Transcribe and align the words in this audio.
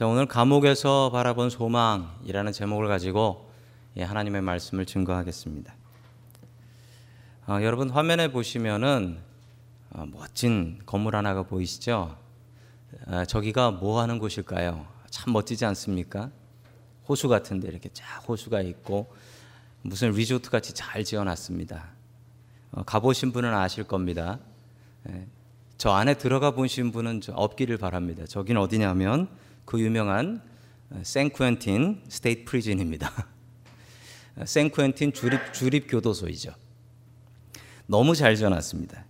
자, 0.00 0.06
오늘 0.06 0.24
감옥에서 0.24 1.10
바라본 1.12 1.50
소망이라는 1.50 2.52
제목을 2.52 2.88
가지고 2.88 3.50
예, 3.98 4.02
하나님의 4.02 4.40
말씀을 4.40 4.86
증거하겠습니다. 4.86 5.74
어, 7.46 7.58
여러분 7.60 7.90
화면에 7.90 8.28
보시면은 8.28 9.18
어, 9.90 10.06
멋진 10.10 10.80
건물 10.86 11.16
하나가 11.16 11.42
보이시죠? 11.42 12.16
어, 13.08 13.24
저기가 13.26 13.72
뭐 13.72 14.00
하는 14.00 14.18
곳일까요? 14.18 14.86
참 15.10 15.34
멋지지 15.34 15.66
않습니까? 15.66 16.30
호수 17.06 17.28
같은데 17.28 17.68
이렇게 17.68 17.90
쫙 17.92 18.26
호수가 18.26 18.62
있고 18.62 19.14
무슨 19.82 20.12
리조트 20.12 20.48
같이 20.48 20.72
잘 20.72 21.04
지어놨습니다. 21.04 21.90
어, 22.72 22.84
가보신 22.84 23.32
분은 23.32 23.52
아실 23.52 23.84
겁니다. 23.84 24.38
예, 25.10 25.26
저 25.76 25.90
안에 25.90 26.14
들어가 26.14 26.52
보신 26.52 26.90
분은 26.90 27.20
없기를 27.28 27.76
바랍니다. 27.76 28.24
저긴 28.26 28.56
어디냐면 28.56 29.28
그 29.70 29.78
유명한 29.78 30.42
San 31.00 31.31
Quentin 31.31 32.02
State 32.08 32.44
Prison입니다. 32.44 33.28
San 34.44 34.64
Quentin 34.64 35.12
주립 35.12 35.52
주립 35.52 35.86
교도소이죠. 35.88 36.52
너무 37.86 38.16
잘 38.16 38.34
지어놨습니다. 38.34 39.04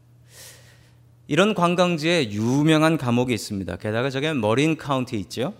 이런 1.28 1.54
관광지에 1.54 2.32
유명한 2.32 2.98
감옥이 2.98 3.32
있습니다. 3.32 3.74
게다가 3.76 4.10
저게 4.10 4.34
Marin 4.34 4.76
County 4.76 5.18
있죠. 5.20 5.54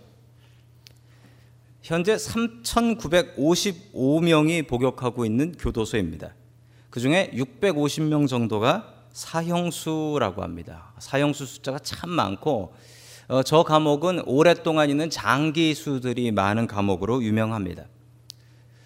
현재 1.81 2.17
3,955명이 2.17 4.69
복역하고 4.69 5.25
있는 5.25 5.53
교도소입니다. 5.53 6.35
그 6.91 7.01
중에 7.01 7.31
650명 7.33 8.29
정도가 8.29 9.07
사형수라고 9.13 10.43
합니다. 10.43 10.93
사형수 10.99 11.47
숫자가 11.47 11.79
참 11.79 12.11
많고 12.11 12.75
어, 13.31 13.45
저 13.45 13.63
감옥은 13.63 14.23
오랫동안 14.27 14.91
있는 14.91 15.09
장기수들이 15.09 16.33
많은 16.33 16.67
감옥으로 16.67 17.23
유명합니다. 17.23 17.85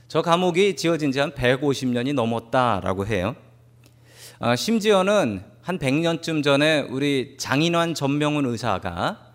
저 0.07 0.21
감옥이 0.21 0.77
지어진 0.77 1.13
지 1.13 1.19
한 1.19 1.33
150년이 1.33 2.13
넘었다라고 2.13 3.07
해요. 3.07 3.37
어, 4.41 4.55
심지어는 4.55 5.43
한 5.63 5.79
100년쯤 5.79 6.45
전에 6.45 6.83
우리 6.91 7.37
장인환 7.39 7.95
전명훈 7.95 8.45
의사가 8.45 9.33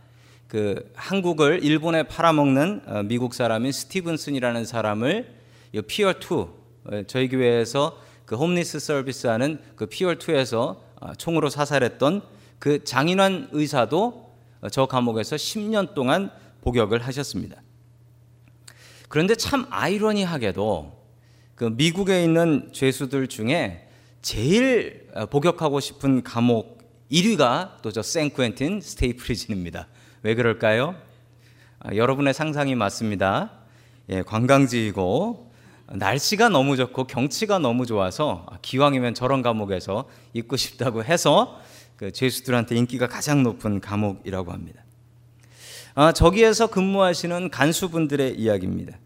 그 0.47 0.91
한국을 0.93 1.63
일본에 1.63 2.03
팔아먹는 2.03 2.81
어, 2.85 3.01
미국 3.01 3.33
사람인 3.33 3.71
스티븐슨이라는 3.71 4.63
사람을 4.63 5.33
Pier 5.87 6.11
2 6.11 6.33
어, 6.33 6.47
저희 7.07 7.29
교회에서 7.29 7.97
그 8.25 8.35
homeless 8.35 8.77
서비스하는 8.77 9.59
그 9.75 9.87
Pier 9.87 10.13
2에서 10.13 10.77
어, 11.01 11.13
총으로 11.17 11.49
사살했던 11.49 12.21
그 12.59 12.83
장인환 12.83 13.49
의사도 13.53 14.28
저 14.71 14.85
감옥에서 14.85 15.35
10년 15.35 15.93
동안 15.93 16.31
복역을 16.61 16.99
하셨습니다. 16.99 17.61
그런데 19.07 19.35
참 19.35 19.65
아이러니하게도 19.69 20.99
그 21.55 21.65
미국에 21.65 22.23
있는 22.23 22.69
죄수들 22.73 23.27
중에 23.27 23.87
제일 24.21 25.07
복역하고 25.29 25.79
싶은 25.79 26.23
감옥 26.23 26.79
1위가 27.11 27.81
또 27.81 27.91
저 27.91 28.01
San 28.01 28.25
Quentin 28.25 28.81
State 28.81 29.13
Prison입니다. 29.15 29.87
왜 30.21 30.35
그럴까요? 30.35 30.95
아, 31.79 31.95
여러분의 31.95 32.33
상상이 32.33 32.75
맞습니다. 32.75 33.51
예, 34.09 34.21
관광지이고 34.21 35.51
날씨가 35.93 36.49
너무 36.49 36.77
좋고 36.77 37.05
경치가 37.05 37.57
너무 37.57 37.85
좋아서 37.85 38.45
아, 38.49 38.57
기왕이면 38.61 39.13
저런 39.15 39.41
감옥에서 39.41 40.05
있고 40.33 40.55
싶다고 40.55 41.03
해서 41.03 41.59
그 41.99 42.13
죄수들한테 42.13 42.77
인기가 42.77 43.07
가장 43.07 43.43
높은 43.43 43.81
감옥이라고 43.81 44.53
합니다. 44.53 44.85
아, 45.95 46.13
저기에서 46.13 46.67
근무하시는 46.67 47.49
간수분들의 47.49 48.39
이야기입니다. 48.39 48.97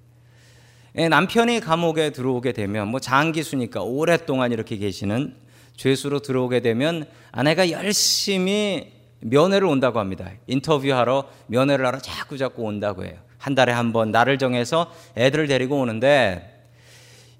예, 0.98 1.10
남편이 1.10 1.60
감옥에 1.60 2.12
들어오게 2.12 2.52
되면 2.52 2.90
뭐 2.90 3.00
장기수니까 3.00 3.82
오랫동안 3.82 4.52
이렇게 4.52 4.78
계시는 4.78 5.34
죄수로 5.76 6.20
들어오게 6.20 6.60
되면 6.60 7.06
아내가 7.32 7.72
열심히 7.72 8.92
면회를 9.22 9.68
온다고 9.68 9.98
합니다. 9.98 10.30
인터뷰하러 10.46 11.28
면회를 11.48 11.88
하러 11.88 11.98
자꾸 11.98 12.38
자꾸 12.38 12.62
온다고 12.62 13.06
해요. 13.06 13.16
한 13.40 13.56
달에 13.56 13.72
한 13.72 13.92
번 13.92 14.12
날을 14.12 14.38
정해서 14.38 14.94
애들을 15.18 15.48
데리고 15.48 15.80
오는데 15.80 16.53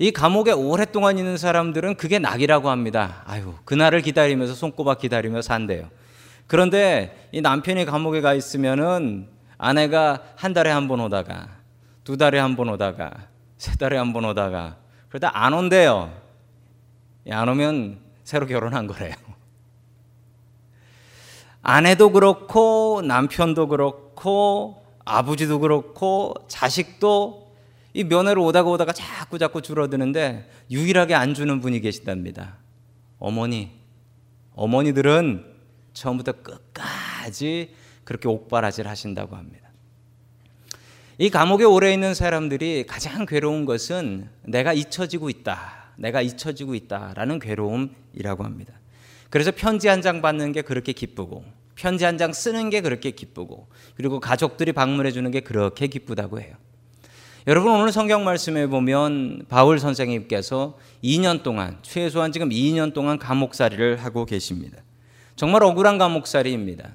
이 0.04 0.12
감옥에 0.12 0.52
오랫동안 0.52 1.18
있는 1.18 1.38
사람들은 1.38 1.96
그게 1.96 2.20
낙이라고 2.20 2.70
합니다. 2.70 3.24
아유, 3.26 3.54
그날을 3.64 4.02
기다리면서 4.02 4.54
손꼽아 4.54 4.96
기다리며 4.96 5.42
산대요. 5.42 5.88
그런데 6.46 7.30
이 7.32 7.40
남편이 7.40 7.86
감옥에 7.86 8.20
가 8.20 8.34
있으면은 8.34 9.30
아내가 9.58 10.22
한 10.36 10.52
달에 10.52 10.70
한 10.72 10.90
번 10.90 11.00
오다가 11.00 11.48
두 12.04 12.18
달에 12.18 12.38
한 12.38 12.58
번 12.58 12.68
오다가 12.68 13.12
세 13.58 13.78
달에 13.78 13.96
한 13.96 14.12
번 14.12 14.26
오다가 14.26 14.76
그러다 15.08 15.32
안 15.42 15.54
온대요. 15.54 16.12
안 17.30 17.48
오면 17.48 18.00
새로 18.26 18.46
결혼한 18.46 18.88
거래요. 18.88 19.16
아내도 21.62 22.12
그렇고 22.12 23.02
남편도 23.06 23.70
그렇고 23.70 24.84
아버지도 25.06 25.60
그렇고 25.60 26.34
자식도 26.50 27.43
이 27.94 28.04
면회로 28.04 28.44
오다가 28.46 28.70
오다가 28.70 28.92
자꾸 28.92 29.38
자꾸 29.38 29.62
줄어드는데 29.62 30.50
유일하게 30.72 31.14
안 31.14 31.34
주는 31.34 31.60
분이 31.62 31.80
계신답니다. 31.82 32.58
어머니. 33.20 33.72
어머니들은 34.56 35.46
처음부터 35.94 36.34
끝까지 36.44 37.74
그렇게 38.04 38.28
옥바라질 38.28 38.88
하신다고 38.88 39.36
합니다. 39.36 39.70
이 41.20 41.30
감옥에 41.30 41.64
오래 41.64 41.94
있는 41.94 42.14
사람들이 42.16 42.86
가장 42.88 43.26
괴로운 43.26 43.66
것은 43.66 44.28
내가 44.44 44.74
잊혀지고 44.74 45.30
있다. 45.30 45.92
내가 45.98 46.22
잊혀지고 46.22 46.74
있다라는 46.74 47.38
괴로움이라고 47.40 48.44
합니다. 48.44 48.74
그래서 49.30 49.52
편지 49.52 49.88
한 49.88 50.02
장 50.02 50.22
받는 50.22 50.52
게 50.52 50.62
그렇게 50.64 50.92
기쁘고 50.94 51.44
편지 51.76 52.06
한 52.06 52.18
장 52.18 52.34
쓰는 52.34 52.70
게 52.72 52.82
그렇게 52.82 53.12
기쁘고 53.12 53.68
그리고 53.96 54.20
가족들이 54.20 54.74
방문해 54.74 55.12
주는 55.12 55.30
게 55.30 55.40
그렇게 55.42 55.86
기쁘다고 55.88 56.42
해요. 56.42 56.56
여러분 57.46 57.74
오늘 57.74 57.92
성경 57.92 58.24
말씀에 58.24 58.68
보면 58.68 59.48
바울 59.50 59.78
선생님께서 59.78 60.78
2년 61.04 61.44
동안 61.44 61.78
최소한 61.82 62.32
지금 62.32 62.48
2년 62.48 62.94
동안 62.94 63.20
감옥살이를 63.20 63.98
하고 63.98 64.24
계십니다. 64.26 64.78
정말 65.36 65.62
억울한 65.64 65.98
감옥살이입니다. 65.98 66.92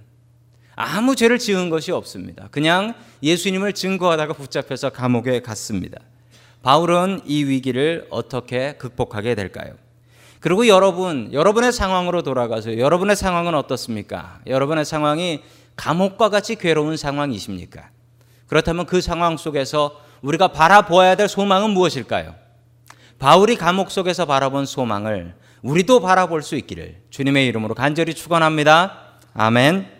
아무 0.74 1.16
죄를 1.16 1.38
지은 1.38 1.68
것이 1.68 1.92
없습니다. 1.92 2.48
그냥 2.50 2.94
예수님을 3.22 3.74
증거하다가 3.74 4.32
붙잡혀서 4.32 4.88
감옥에 4.88 5.42
갔습니다. 5.42 6.00
바울은 6.62 7.20
이 7.26 7.44
위기를 7.44 8.06
어떻게 8.08 8.72
극복하게 8.78 9.34
될까요? 9.34 9.74
그리고 10.40 10.66
여러분, 10.66 11.28
여러분의 11.30 11.72
상황으로 11.72 12.22
돌아가서 12.22 12.78
여러분의 12.78 13.16
상황은 13.16 13.54
어떻습니까? 13.54 14.40
여러분의 14.46 14.86
상황이 14.86 15.42
감옥과 15.76 16.30
같이 16.30 16.54
괴로운 16.54 16.96
상황이십니까? 16.96 17.90
그렇다면 18.46 18.86
그 18.86 19.02
상황 19.02 19.36
속에서 19.36 20.07
우리가 20.22 20.48
바라보아야 20.48 21.14
될 21.14 21.28
소망은 21.28 21.70
무엇일까요? 21.70 22.34
바울이 23.18 23.56
감옥 23.56 23.90
속에서 23.90 24.26
바라본 24.26 24.66
소망을 24.66 25.34
우리도 25.62 26.00
바라볼 26.00 26.42
수 26.42 26.56
있기를 26.56 27.02
주님의 27.10 27.46
이름으로 27.46 27.74
간절히 27.74 28.14
축원합니다. 28.14 28.98
아멘. 29.34 29.90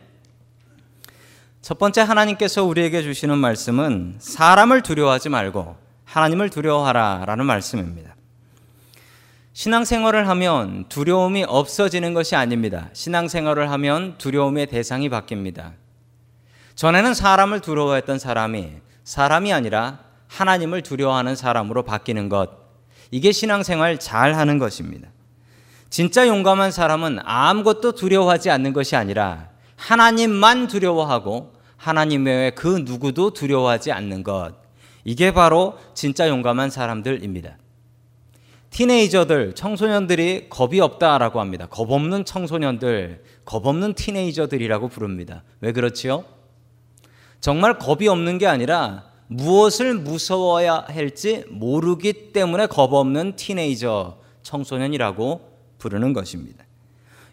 첫 1.60 1.78
번째 1.78 2.02
하나님께서 2.02 2.64
우리에게 2.64 3.02
주시는 3.02 3.36
말씀은 3.38 4.16
사람을 4.20 4.82
두려워하지 4.82 5.28
말고 5.28 5.76
하나님을 6.04 6.50
두려워하라라는 6.50 7.44
말씀입니다. 7.44 8.14
신앙생활을 9.52 10.28
하면 10.28 10.84
두려움이 10.88 11.42
없어지는 11.42 12.14
것이 12.14 12.36
아닙니다. 12.36 12.88
신앙생활을 12.92 13.70
하면 13.72 14.16
두려움의 14.16 14.68
대상이 14.68 15.10
바뀝니다. 15.10 15.72
전에는 16.76 17.12
사람을 17.12 17.60
두려워했던 17.60 18.20
사람이 18.20 18.74
사람이 19.02 19.52
아니라 19.52 19.98
하나님을 20.28 20.82
두려워하는 20.82 21.36
사람으로 21.36 21.82
바뀌는 21.82 22.28
것. 22.28 22.50
이게 23.10 23.32
신앙생활 23.32 23.98
잘 23.98 24.34
하는 24.34 24.58
것입니다. 24.58 25.08
진짜 25.90 26.28
용감한 26.28 26.70
사람은 26.70 27.18
아무것도 27.24 27.92
두려워하지 27.92 28.50
않는 28.50 28.72
것이 28.72 28.94
아니라 28.94 29.48
하나님만 29.76 30.68
두려워하고 30.68 31.54
하나님 31.76 32.26
외에 32.26 32.50
그 32.50 32.82
누구도 32.84 33.32
두려워하지 33.32 33.92
않는 33.92 34.22
것. 34.22 34.52
이게 35.04 35.32
바로 35.32 35.78
진짜 35.94 36.28
용감한 36.28 36.70
사람들입니다. 36.70 37.56
티네이저들, 38.70 39.54
청소년들이 39.54 40.48
겁이 40.50 40.80
없다라고 40.80 41.40
합니다. 41.40 41.66
겁 41.70 41.90
없는 41.90 42.26
청소년들, 42.26 43.24
겁 43.46 43.66
없는 43.66 43.94
티네이저들이라고 43.94 44.88
부릅니다. 44.88 45.42
왜 45.60 45.72
그렇지요? 45.72 46.24
정말 47.40 47.78
겁이 47.78 48.08
없는 48.08 48.36
게 48.36 48.46
아니라 48.46 49.04
무엇을 49.28 49.94
무서워야 49.94 50.86
할지 50.88 51.44
모르기 51.48 52.32
때문에 52.32 52.66
겁 52.66 52.92
없는 52.92 53.36
티네이저 53.36 54.18
청소년이라고 54.42 55.52
부르는 55.78 56.12
것입니다. 56.12 56.64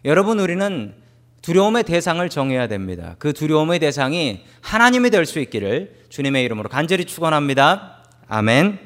여러분, 0.04 0.38
우리는 0.38 0.94
두려움의 1.42 1.84
대상을 1.84 2.28
정해야 2.28 2.68
됩니다. 2.68 3.16
그 3.18 3.32
두려움의 3.32 3.78
대상이 3.78 4.44
하나님이 4.60 5.10
될 5.10 5.26
수 5.26 5.38
있기를 5.40 6.04
주님의 6.08 6.44
이름으로 6.44 6.68
간절히 6.68 7.04
축원합니다. 7.04 8.04
아멘. 8.28 8.78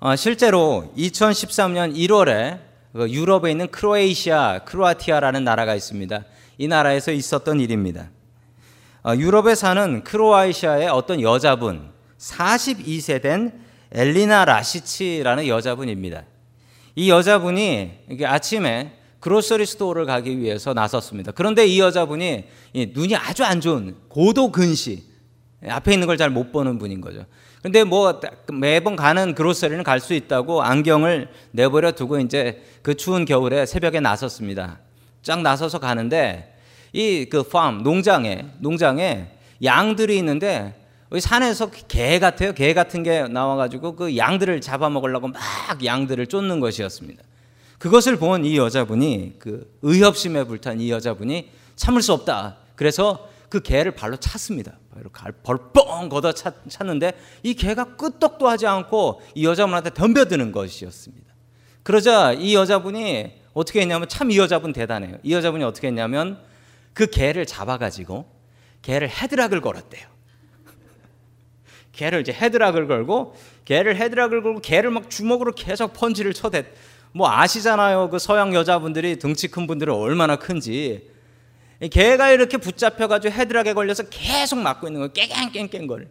어, 0.00 0.16
실제로 0.16 0.92
2013년 0.96 1.96
1월에 1.96 2.60
그 2.92 3.10
유럽에 3.10 3.50
있는 3.50 3.68
Croatia, 3.68 4.60
크로아티아라는 4.64 5.44
나라가 5.44 5.74
있습니다. 5.74 6.24
이 6.58 6.68
나라에서 6.68 7.12
있었던 7.12 7.60
일입니다. 7.60 8.10
어, 9.04 9.14
유럽에 9.14 9.54
사는 9.54 10.02
크로아티아의 10.04 10.88
어떤 10.88 11.20
여자분, 11.22 11.90
42세 12.18 13.22
된 13.22 13.52
엘리나 13.92 14.44
라시치라는 14.44 15.46
여자분입니다. 15.46 16.24
이 16.96 17.10
여자분이 17.10 17.92
아침에 18.24 18.92
grocery 19.20 19.66
store를 19.66 20.04
가기 20.04 20.38
위해서 20.38 20.74
나섰습니다. 20.74 21.32
그런데 21.32 21.66
이 21.66 21.80
여자분이 21.80 22.44
눈이 22.94 23.16
아주 23.16 23.44
안 23.44 23.60
좋은 23.60 23.96
고도 24.08 24.50
근시 24.52 25.04
앞에 25.66 25.92
있는 25.92 26.06
걸 26.06 26.16
잘 26.16 26.30
못 26.30 26.52
보는 26.52 26.78
분인 26.78 27.00
거죠. 27.00 27.24
근데 27.62 27.82
뭐 27.84 28.20
매번 28.52 28.94
가는 28.94 29.34
그로서리는 29.34 29.82
갈 29.82 30.00
수 30.00 30.14
있다고 30.14 30.62
안경을 30.62 31.28
내버려 31.52 31.92
두고 31.92 32.20
이제 32.20 32.62
그 32.82 32.94
추운 32.94 33.24
겨울에 33.24 33.64
새벽에 33.66 34.00
나섰습니다. 34.00 34.78
쫙 35.22 35.40
나서서 35.42 35.78
가는데 35.80 36.54
이그팜 36.92 37.82
농장에 37.82 38.46
농장에 38.58 39.28
양들이 39.62 40.16
있는데 40.18 40.74
산에서 41.18 41.70
개 41.70 42.18
같아요. 42.18 42.52
개 42.52 42.74
같은 42.74 43.02
게 43.02 43.22
나와가지고 43.28 43.96
그 43.96 44.16
양들을 44.16 44.60
잡아먹으려고 44.60 45.28
막 45.28 45.40
양들을 45.84 46.26
쫓는 46.26 46.60
것이었습니다. 46.60 47.22
그것을 47.78 48.16
본 48.18 48.44
이 48.44 48.56
여자분이 48.58 49.36
그 49.38 49.72
의협심에 49.82 50.44
불탄 50.44 50.80
이 50.80 50.90
여자분이 50.90 51.50
참을 51.76 52.02
수 52.02 52.12
없다. 52.12 52.56
그래서 52.74 53.28
그 53.48 53.60
개를 53.62 53.92
발로 53.92 54.16
찼습니다. 54.16 54.72
벌뻥 55.44 56.08
걷어 56.08 56.32
찼, 56.32 56.52
는데 56.82 57.12
이 57.42 57.54
개가 57.54 57.96
끄떡도 57.96 58.48
하지 58.48 58.66
않고 58.66 59.22
이 59.34 59.44
여자분한테 59.46 59.94
덤벼드는 59.94 60.52
것이었습니다. 60.52 61.26
그러자 61.84 62.32
이 62.34 62.54
여자분이 62.54 63.32
어떻게 63.54 63.80
했냐면 63.80 64.08
참 64.08 64.30
이 64.30 64.38
여자분 64.38 64.72
대단해요. 64.72 65.16
이 65.22 65.32
여자분이 65.32 65.64
어떻게 65.64 65.86
했냐면 65.86 66.38
그 66.98 67.06
개를 67.06 67.46
잡아가지고 67.46 68.24
개를 68.82 69.08
헤드락을 69.08 69.60
걸었대요. 69.60 70.04
개를 71.92 72.22
이제 72.22 72.32
헤드락을 72.32 72.88
걸고 72.88 73.36
개를 73.64 73.94
헤드락을 73.94 74.42
걸고 74.42 74.60
개를 74.60 74.90
막 74.90 75.08
주먹으로 75.08 75.52
계속 75.52 75.92
펀치를 75.92 76.34
쳐댔. 76.34 76.66
뭐 77.12 77.30
아시잖아요. 77.30 78.10
그 78.10 78.18
서양 78.18 78.52
여자분들이 78.52 79.20
등치 79.20 79.46
큰 79.46 79.68
분들은 79.68 79.94
얼마나 79.94 80.34
큰지. 80.34 81.08
개가 81.88 82.32
이렇게 82.32 82.56
붙잡혀가지고 82.56 83.32
헤드락에 83.32 83.74
걸려서 83.74 84.02
계속 84.10 84.58
맞고 84.58 84.88
있는 84.88 85.02
거예요. 85.02 85.12
깽깽깽깽걸. 85.12 86.08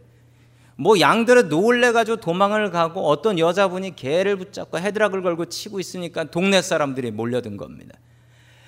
뭐 0.78 1.02
양들은 1.02 1.50
놀래가지고 1.50 2.22
도망을 2.22 2.72
가고 2.72 3.10
어떤 3.10 3.40
여자분이 3.40 3.98
개를 3.98 4.38
붙잡고 4.38 4.80
헤드락을 4.80 5.22
걸고 5.22 5.48
치고 5.48 5.82
있으니까 5.82 6.24
동네 6.24 6.62
사람들이 6.62 7.12
몰려든 7.12 7.58
겁니다. 7.58 7.98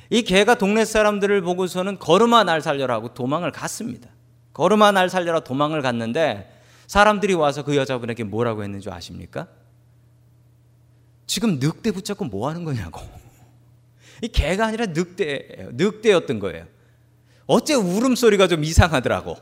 이 0.10 0.24
개가 0.24 0.56
동네 0.56 0.86
사람들을 0.86 1.42
보고서는 1.42 2.00
걸음아 2.00 2.44
날 2.44 2.62
살려라 2.62 2.96
하고 2.96 3.14
도망을 3.14 3.52
갔습니다. 3.52 4.10
걸음아 4.54 4.92
날 4.92 5.10
살려라 5.10 5.42
도망을 5.42 5.82
갔는데 5.82 6.52
사람들이 6.88 7.36
와서 7.36 7.64
그 7.64 7.76
여자분에게 7.76 8.24
뭐라고 8.24 8.64
했는지 8.64 8.90
아십니까? 8.90 9.48
지금 11.28 11.60
늑대 11.60 11.92
붙잡고 11.92 12.26
뭐 12.26 12.50
하는 12.50 12.64
거냐고. 12.64 13.02
이 14.24 14.28
개가 14.28 14.66
아니라 14.66 14.88
늑대예요. 14.88 15.70
늑대였던 15.74 16.40
거예요. 16.40 16.66
어째 17.46 17.76
울음소리가 17.76 18.48
좀 18.48 18.64
이상하더라고. 18.64 19.38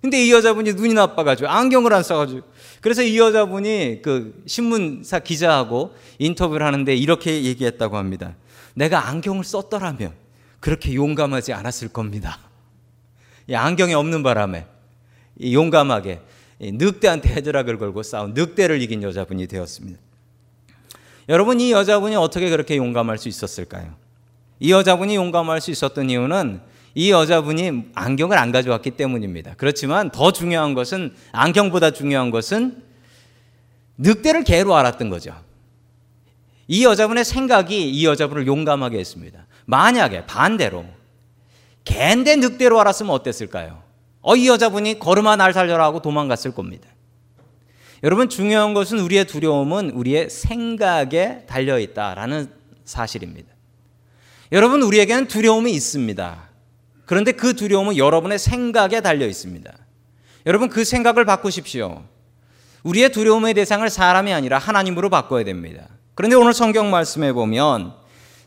근데 0.00 0.24
이 0.24 0.32
여자분이 0.32 0.72
눈이 0.74 0.94
나빠가지고 0.94 1.48
안경을 1.48 1.92
안 1.92 2.02
써가지고 2.02 2.42
그래서 2.82 3.02
이 3.02 3.16
여자분이 3.16 4.00
그 4.02 4.42
신문사 4.44 5.20
기자하고 5.20 5.94
인터뷰를 6.18 6.66
하는데 6.66 6.94
이렇게 6.94 7.44
얘기했다고 7.44 7.96
합니다. 7.96 8.34
내가 8.74 9.08
안경을 9.08 9.44
썼더라면 9.44 10.12
그렇게 10.58 10.94
용감하지 10.94 11.52
않았을 11.52 11.88
겁니다. 11.88 12.40
안경이 13.52 13.94
없는 13.94 14.24
바람에 14.24 14.66
용감하게 15.40 16.20
늑대한테 16.60 17.28
헤드락을 17.28 17.78
걸고 17.78 18.02
싸운 18.02 18.34
늑대를 18.34 18.82
이긴 18.82 19.04
여자분이 19.04 19.46
되었습니다. 19.46 20.00
여러분 21.28 21.60
이 21.60 21.70
여자분이 21.70 22.16
어떻게 22.16 22.50
그렇게 22.50 22.76
용감할 22.76 23.16
수 23.16 23.28
있었을까요? 23.28 23.94
이 24.58 24.72
여자분이 24.72 25.14
용감할 25.14 25.60
수 25.60 25.70
있었던 25.70 26.10
이유는 26.10 26.60
이 26.94 27.10
여자분이 27.10 27.90
안경을 27.94 28.36
안 28.36 28.52
가져왔기 28.52 28.92
때문입니다. 28.92 29.54
그렇지만 29.56 30.10
더 30.10 30.32
중요한 30.32 30.74
것은 30.74 31.14
안경보다 31.32 31.92
중요한 31.92 32.30
것은 32.30 32.82
늑대를 33.98 34.44
개로 34.44 34.76
알았던 34.76 35.08
거죠. 35.08 35.34
이 36.68 36.84
여자분의 36.84 37.24
생각이 37.24 37.90
이 37.90 38.06
여자분을 38.06 38.46
용감하게 38.46 38.98
했습니다. 38.98 39.46
만약에 39.64 40.26
반대로 40.26 40.84
개인데 41.84 42.36
늑대로 42.36 42.80
알았으면 42.80 43.12
어땠을까요? 43.12 43.82
어, 44.20 44.36
이 44.36 44.48
여자분이 44.48 44.98
걸음아 44.98 45.36
날 45.36 45.52
살려라 45.52 45.84
하고 45.84 46.00
도망갔을 46.00 46.54
겁니다. 46.54 46.88
여러분 48.04 48.28
중요한 48.28 48.74
것은 48.74 48.98
우리의 48.98 49.26
두려움은 49.26 49.90
우리의 49.90 50.28
생각에 50.28 51.44
달려 51.46 51.78
있다라는 51.78 52.50
사실입니다. 52.84 53.48
여러분 54.50 54.82
우리에게는 54.82 55.28
두려움이 55.28 55.72
있습니다. 55.72 56.51
그런데 57.12 57.32
그 57.32 57.52
두려움은 57.52 57.98
여러분의 57.98 58.38
생각에 58.38 59.02
달려 59.02 59.26
있습니다. 59.26 59.70
여러분 60.46 60.70
그 60.70 60.82
생각을 60.82 61.26
바꾸십시오. 61.26 62.04
우리의 62.84 63.12
두려움의 63.12 63.52
대상을 63.52 63.86
사람이 63.90 64.32
아니라 64.32 64.56
하나님으로 64.56 65.10
바꿔야 65.10 65.44
됩니다. 65.44 65.88
그런데 66.14 66.36
오늘 66.36 66.54
성경 66.54 66.90
말씀에 66.90 67.34
보면 67.34 67.92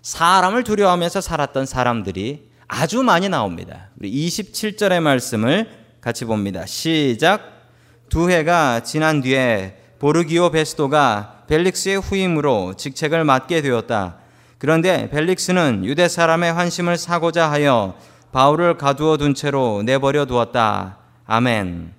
사람을 0.01 0.63
두려워하면서 0.63 1.21
살았던 1.21 1.67
사람들이 1.67 2.49
아주 2.67 3.03
많이 3.03 3.29
나옵니다. 3.29 3.91
우리 3.99 4.11
27절의 4.11 4.99
말씀을 4.99 5.69
같이 6.01 6.25
봅니다. 6.25 6.65
시작. 6.65 7.69
두 8.09 8.31
해가 8.31 8.79
지난 8.79 9.21
뒤에 9.21 9.77
보르기오 9.99 10.49
베스도가 10.49 11.43
벨릭스의 11.45 11.97
후임으로 11.97 12.73
직책을 12.77 13.25
맡게 13.25 13.61
되었다. 13.61 14.17
그런데 14.57 15.07
벨릭스는 15.11 15.85
유대 15.85 16.07
사람의 16.07 16.51
환심을 16.53 16.97
사고자 16.97 17.51
하여 17.51 17.95
바울을 18.35 18.75
가두어 18.75 19.15
둔 19.15 19.33
채로 19.33 19.81
내버려 19.85 20.25
두었다. 20.25 20.97
아멘. 21.25 21.93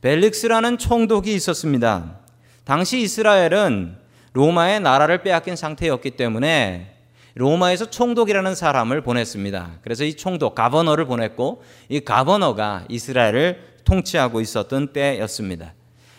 벨릭스라는 0.00 0.76
총독이 0.76 1.32
있었습니다. 1.34 2.16
당시 2.64 3.00
이스라엘은 3.00 3.96
로마의 4.32 4.80
나라를 4.80 5.22
빼앗긴 5.22 5.54
상태였기 5.54 6.10
때문에 6.10 6.96
로마에서 7.34 7.90
총독이라는 7.90 8.56
사람을 8.56 9.02
보냈습니다. 9.02 9.74
그래서 9.82 10.02
이 10.02 10.14
총독 10.14 10.56
가버너를 10.56 11.04
보냈고 11.04 11.62
이 11.88 12.00
가버너가 12.00 12.86
이스라엘을 12.88 13.76
통치하고 13.84 14.40
있었던 14.40 14.92
때였습니다. 14.92 15.74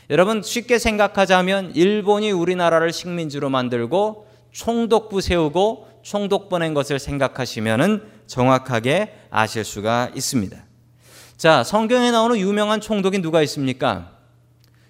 여러분 0.10 0.42
쉽게 0.42 0.80
생각하자면 0.80 1.74
일본이 1.76 2.32
우리나라를 2.32 2.94
식민지로 2.94 3.50
만들고 3.50 4.26
총독부 4.54 5.20
세우고 5.20 5.87
총독 6.08 6.48
보낸 6.48 6.74
것을 6.74 7.00
생각하시면은 7.00 8.02
정확하게 8.28 9.14
아실 9.30 9.66
수가 9.66 10.10
있습니다. 10.16 10.58
자, 11.36 11.66
성경에 11.66 12.12
나오는 12.12 12.38
유명한 12.38 12.80
총독이 12.80 13.20
누가 13.20 13.42
있습니까? 13.42 14.12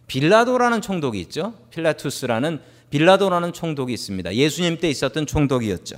빌라도라는 0.05 0.79
총독이 0.79 1.19
있죠. 1.21 1.55
필라투스라는 1.71 2.61
빌라도라는 2.91 3.51
총독이 3.51 3.93
있습니다. 3.93 4.35
예수님 4.35 4.77
때 4.77 4.89
있었던 4.91 5.25
총독이었죠. 5.25 5.97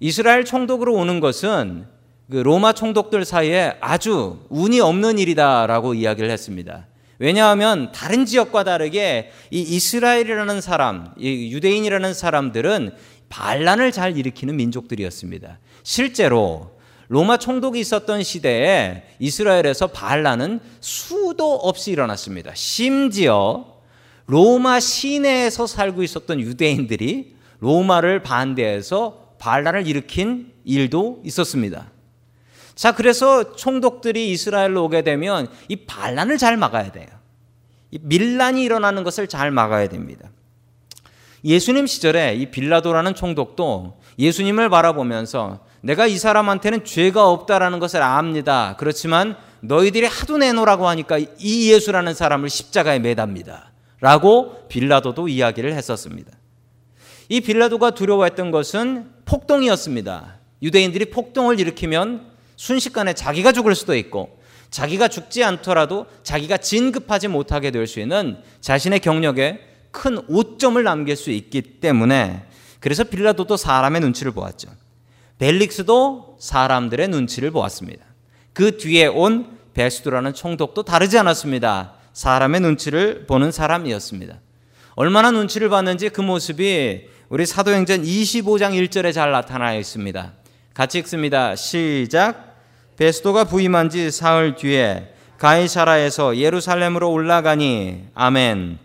이스라엘 0.00 0.44
총독으로 0.44 0.94
오는 0.94 1.20
것은 1.20 1.86
그 2.28 2.38
로마 2.38 2.72
총독들 2.72 3.24
사이에 3.24 3.76
아주 3.80 4.40
운이 4.48 4.80
없는 4.80 5.20
일이다라고 5.20 5.94
이야기를 5.94 6.28
했습니다. 6.28 6.88
왜냐하면 7.22 7.92
다른 7.92 8.26
지역과 8.26 8.64
다르게 8.64 9.30
이 9.52 9.60
이스라엘이라는 9.60 10.60
사람, 10.60 11.14
이 11.16 11.52
유대인이라는 11.52 12.14
사람들은 12.14 12.96
반란을 13.32 13.92
잘 13.92 14.18
일으키는 14.18 14.56
민족들이었습니다. 14.56 15.58
실제로 15.82 16.70
로마 17.08 17.38
총독이 17.38 17.80
있었던 17.80 18.22
시대에 18.22 19.04
이스라엘에서 19.18 19.86
반란은 19.86 20.60
수도 20.80 21.54
없이 21.54 21.92
일어났습니다. 21.92 22.52
심지어 22.54 23.64
로마 24.26 24.80
시내에서 24.80 25.66
살고 25.66 26.02
있었던 26.02 26.40
유대인들이 26.40 27.34
로마를 27.60 28.22
반대해서 28.22 29.34
반란을 29.38 29.86
일으킨 29.86 30.52
일도 30.64 31.22
있었습니다. 31.24 31.90
자, 32.74 32.92
그래서 32.94 33.56
총독들이 33.56 34.30
이스라엘로 34.30 34.84
오게 34.84 35.02
되면 35.02 35.48
이 35.68 35.76
반란을 35.76 36.36
잘 36.36 36.58
막아야 36.58 36.92
돼요. 36.92 37.08
이 37.90 37.98
밀란이 38.02 38.62
일어나는 38.62 39.04
것을 39.04 39.26
잘 39.26 39.50
막아야 39.50 39.88
됩니다. 39.88 40.28
예수님 41.44 41.86
시절에 41.86 42.34
이 42.34 42.46
빌라도라는 42.46 43.14
총독도 43.14 43.98
예수님을 44.18 44.70
바라보면서 44.70 45.60
내가 45.80 46.06
이 46.06 46.16
사람한테는 46.16 46.84
죄가 46.84 47.28
없다라는 47.28 47.80
것을 47.80 48.02
압니다. 48.02 48.76
그렇지만 48.78 49.36
너희들이 49.60 50.06
하도 50.06 50.38
내놓으라고 50.38 50.86
하니까 50.88 51.18
이 51.18 51.72
예수라는 51.72 52.14
사람을 52.14 52.48
십자가에 52.48 53.00
매답니다. 53.00 53.72
라고 54.00 54.66
빌라도도 54.68 55.28
이야기를 55.28 55.72
했었습니다. 55.74 56.32
이 57.28 57.40
빌라도가 57.40 57.92
두려워했던 57.92 58.50
것은 58.50 59.10
폭동이었습니다. 59.24 60.38
유대인들이 60.62 61.06
폭동을 61.06 61.58
일으키면 61.58 62.26
순식간에 62.56 63.14
자기가 63.14 63.52
죽을 63.52 63.74
수도 63.74 63.96
있고 63.96 64.38
자기가 64.70 65.08
죽지 65.08 65.42
않더라도 65.44 66.06
자기가 66.22 66.58
진급하지 66.58 67.28
못하게 67.28 67.70
될 67.70 67.86
수 67.86 68.00
있는 68.00 68.38
자신의 68.60 69.00
경력에 69.00 69.71
큰 69.92 70.18
오점을 70.28 70.82
남길 70.82 71.14
수 71.14 71.30
있기 71.30 71.62
때문에 71.62 72.44
그래서 72.80 73.04
빌라도도 73.04 73.56
사람의 73.56 74.00
눈치를 74.00 74.32
보았죠. 74.32 74.68
벨릭스도 75.38 76.36
사람들의 76.40 77.08
눈치를 77.08 77.52
보았습니다. 77.52 78.04
그 78.52 78.76
뒤에 78.76 79.06
온 79.06 79.58
베스도라는 79.74 80.34
총독도 80.34 80.82
다르지 80.82 81.18
않았습니다. 81.18 81.94
사람의 82.12 82.60
눈치를 82.60 83.26
보는 83.26 83.52
사람이었습니다. 83.52 84.40
얼마나 84.94 85.30
눈치를 85.30 85.68
봤는지 85.68 86.08
그 86.10 86.20
모습이 86.20 87.08
우리 87.28 87.46
사도행전 87.46 88.02
25장 88.02 88.72
1절에 88.72 89.12
잘 89.14 89.30
나타나 89.32 89.74
있습니다. 89.74 90.32
같이 90.74 90.98
읽습니다. 90.98 91.56
시작. 91.56 92.56
베스도가 92.96 93.44
부임한 93.44 93.88
지 93.88 94.10
사흘 94.10 94.54
뒤에 94.54 95.14
가이사라에서 95.38 96.36
예루살렘으로 96.36 97.10
올라가니 97.10 98.04
아멘. 98.14 98.78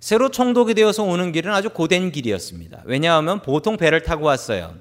새로 0.00 0.28
총독이 0.30 0.74
되어서 0.74 1.02
오는 1.02 1.32
길은 1.32 1.52
아주 1.52 1.70
고된 1.70 2.12
길이었습니다. 2.12 2.82
왜냐하면 2.84 3.42
보통 3.42 3.76
배를 3.76 4.02
타고 4.02 4.26
왔어요. 4.26 4.74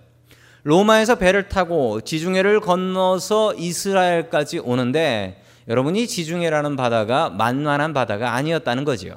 로마에서 0.63 1.15
배를 1.15 1.47
타고 1.47 2.01
지중해를 2.01 2.59
건너서 2.59 3.53
이스라엘까지 3.55 4.59
오는데 4.59 5.41
여러분이 5.67 6.07
지중해라는 6.07 6.75
바다가 6.75 7.29
만만한 7.29 7.93
바다가 7.93 8.33
아니었다는 8.36 8.83
거지요. 8.83 9.15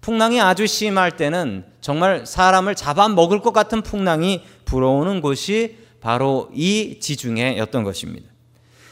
풍랑이 0.00 0.40
아주 0.40 0.66
심할 0.66 1.16
때는 1.16 1.64
정말 1.80 2.24
사람을 2.24 2.74
잡아먹을 2.74 3.40
것 3.40 3.52
같은 3.52 3.82
풍랑이 3.82 4.42
불어오는 4.64 5.20
곳이 5.20 5.76
바로 6.00 6.48
이 6.54 6.98
지중해였던 7.00 7.84
것입니다. 7.84 8.28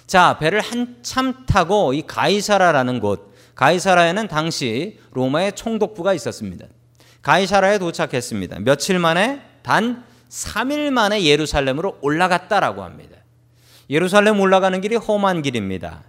자, 0.07 0.39
배를 0.39 0.61
한참 0.61 1.47
타고 1.47 1.93
이 1.95 2.03
가이사라라는 2.03 3.01
곳, 3.01 3.28
가이사라에는 3.59 4.29
당시 4.29 5.01
로마의 5.11 5.57
총독부가 5.57 6.15
있었습니다. 6.15 6.67
가이사라에 7.23 7.79
도착했습니다. 7.79 8.61
며칠 8.61 9.01
만에 9.01 9.43
단 9.63 10.05
3일 10.31 10.91
만에 10.91 11.25
예루살렘으로 11.25 11.99
올라갔다라고 12.01 12.85
합니다. 12.85 13.17
예루살렘 13.91 14.39
올라가는 14.39 14.81
길이 14.81 14.95
험한 14.95 15.43
길입니다. 15.43 16.05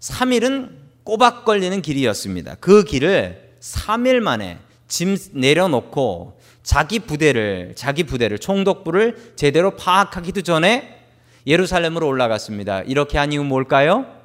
3일은 0.00 0.72
꼬박 1.04 1.46
걸리는 1.46 1.80
길이었습니다. 1.80 2.56
그 2.56 2.84
길을 2.84 3.54
3일 3.60 4.20
만에 4.20 4.58
짐 4.88 5.16
내려놓고 5.32 6.38
자기 6.62 6.98
부대를 6.98 7.72
자기 7.76 8.04
부대를 8.04 8.38
총독부를 8.38 9.32
제대로 9.36 9.74
파악하기도 9.76 10.42
전에 10.42 10.98
예루살렘으로 11.46 12.06
올라갔습니다. 12.06 12.82
이렇게 12.82 13.16
한 13.16 13.32
이유 13.32 13.42
뭘까요? 13.42 14.21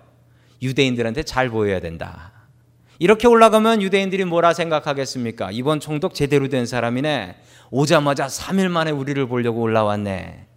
유대인들한테 0.62 1.24
잘 1.24 1.50
보여야 1.50 1.80
된다. 1.80 2.32
이렇게 3.00 3.28
올라가면 3.28 3.82
유대인들이 3.82 4.26
뭐라 4.26 4.54
생각하겠습니까? 4.54 5.52
이번 5.52 5.80
총독 5.80 6.14
제대로 6.14 6.50
된 6.50 6.66
사람이네. 6.66 7.36
오자마자 7.70 8.28
3일 8.28 8.70
만에 8.70 8.92
우리를 8.92 9.28
보려고 9.28 9.62
올라왔네. 9.62 10.48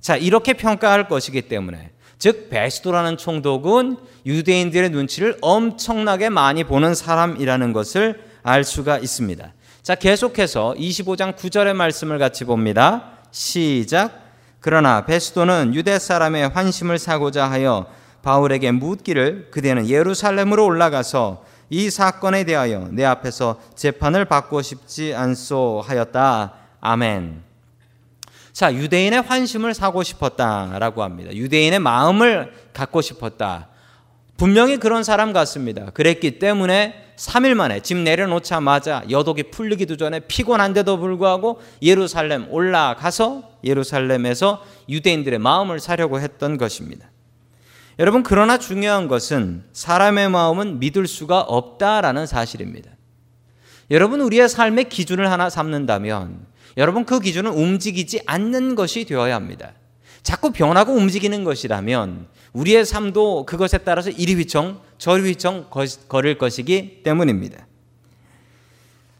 자, 0.00 0.16
이렇게 0.16 0.52
평가할 0.52 1.08
것이기 1.08 1.42
때문에 1.42 1.92
즉 2.18 2.50
베스도라는 2.50 3.16
총독은 3.16 3.96
유대인들의 4.26 4.90
눈치를 4.90 5.38
엄청나게 5.40 6.28
많이 6.28 6.64
보는 6.64 6.94
사람이라는 6.94 7.72
것을 7.72 8.22
알 8.42 8.64
수가 8.64 8.98
있습니다. 8.98 9.52
자, 9.82 9.94
계속해서 9.94 10.74
25장 10.78 11.36
9절의 11.36 11.74
말씀을 11.74 12.18
같이 12.18 12.44
봅니다. 12.44 13.18
시작. 13.30 14.22
그러나 14.60 15.04
베스도는 15.04 15.74
유대 15.74 15.98
사람의 15.98 16.48
환심을 16.48 16.98
사고자 16.98 17.50
하여 17.50 17.86
바울에게 18.24 18.72
묻기를 18.72 19.48
그대는 19.50 19.88
예루살렘으로 19.88 20.64
올라가서 20.64 21.44
이 21.70 21.90
사건에 21.90 22.44
대하여 22.44 22.88
내 22.90 23.04
앞에서 23.04 23.60
재판을 23.74 24.24
받고 24.24 24.62
싶지 24.62 25.14
않소 25.14 25.82
하였다. 25.86 26.54
아멘. 26.80 27.42
자, 28.52 28.72
유대인의 28.72 29.22
환심을 29.22 29.74
사고 29.74 30.02
싶었다라고 30.02 31.02
합니다. 31.02 31.32
유대인의 31.34 31.78
마음을 31.80 32.52
갖고 32.72 33.00
싶었다. 33.00 33.68
분명히 34.36 34.78
그런 34.78 35.04
사람 35.04 35.32
같습니다. 35.32 35.90
그랬기 35.90 36.38
때문에 36.38 37.12
3일 37.16 37.54
만에 37.54 37.80
집 37.80 37.96
내려놓자마자 37.98 39.04
여독이 39.10 39.44
풀리기도 39.50 39.96
전에 39.96 40.20
피곤한데도 40.20 40.98
불구하고 40.98 41.60
예루살렘 41.82 42.50
올라가서 42.50 43.50
예루살렘에서 43.62 44.64
유대인들의 44.88 45.38
마음을 45.38 45.78
사려고 45.78 46.20
했던 46.20 46.58
것입니다. 46.58 47.08
여러분, 47.98 48.22
그러나 48.22 48.58
중요한 48.58 49.06
것은 49.08 49.64
사람의 49.72 50.30
마음은 50.30 50.80
믿을 50.80 51.06
수가 51.06 51.40
없다라는 51.40 52.26
사실입니다. 52.26 52.90
여러분, 53.90 54.20
우리의 54.20 54.48
삶의 54.48 54.88
기준을 54.88 55.30
하나 55.30 55.48
삼는다면 55.48 56.46
여러분, 56.76 57.04
그 57.04 57.20
기준은 57.20 57.52
움직이지 57.52 58.22
않는 58.26 58.74
것이 58.74 59.04
되어야 59.04 59.34
합니다. 59.34 59.72
자꾸 60.24 60.50
변하고 60.50 60.92
움직이는 60.92 61.44
것이라면 61.44 62.26
우리의 62.54 62.86
삶도 62.86 63.44
그것에 63.44 63.78
따라서 63.78 64.10
이리 64.10 64.34
휘청 64.34 64.80
저리 64.96 65.22
휘청 65.22 65.68
거릴 66.08 66.38
것이기 66.38 67.02
때문입니다. 67.02 67.66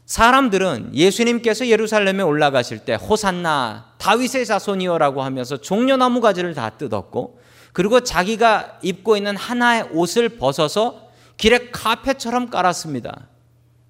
사람들은 0.05 0.95
예수님께서 0.95 1.67
예루살렘에 1.67 2.21
올라가실 2.21 2.79
때 2.79 2.95
호산나 2.95 3.93
다윗의 3.97 4.45
자손이여라고 4.45 5.23
하면서 5.23 5.57
종려나무 5.57 6.21
가지를 6.21 6.53
다 6.53 6.71
뜯었고 6.71 7.39
그리고 7.75 7.99
자기가 7.99 8.79
입고 8.83 9.17
있는 9.17 9.35
하나의 9.35 9.89
옷을 9.91 10.29
벗어서 10.29 11.09
길에 11.35 11.71
카페처럼 11.71 12.49
깔았습니다. 12.49 13.27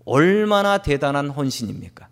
얼마나 0.05 0.79
대단한 0.79 1.29
헌신입니까? 1.29 2.07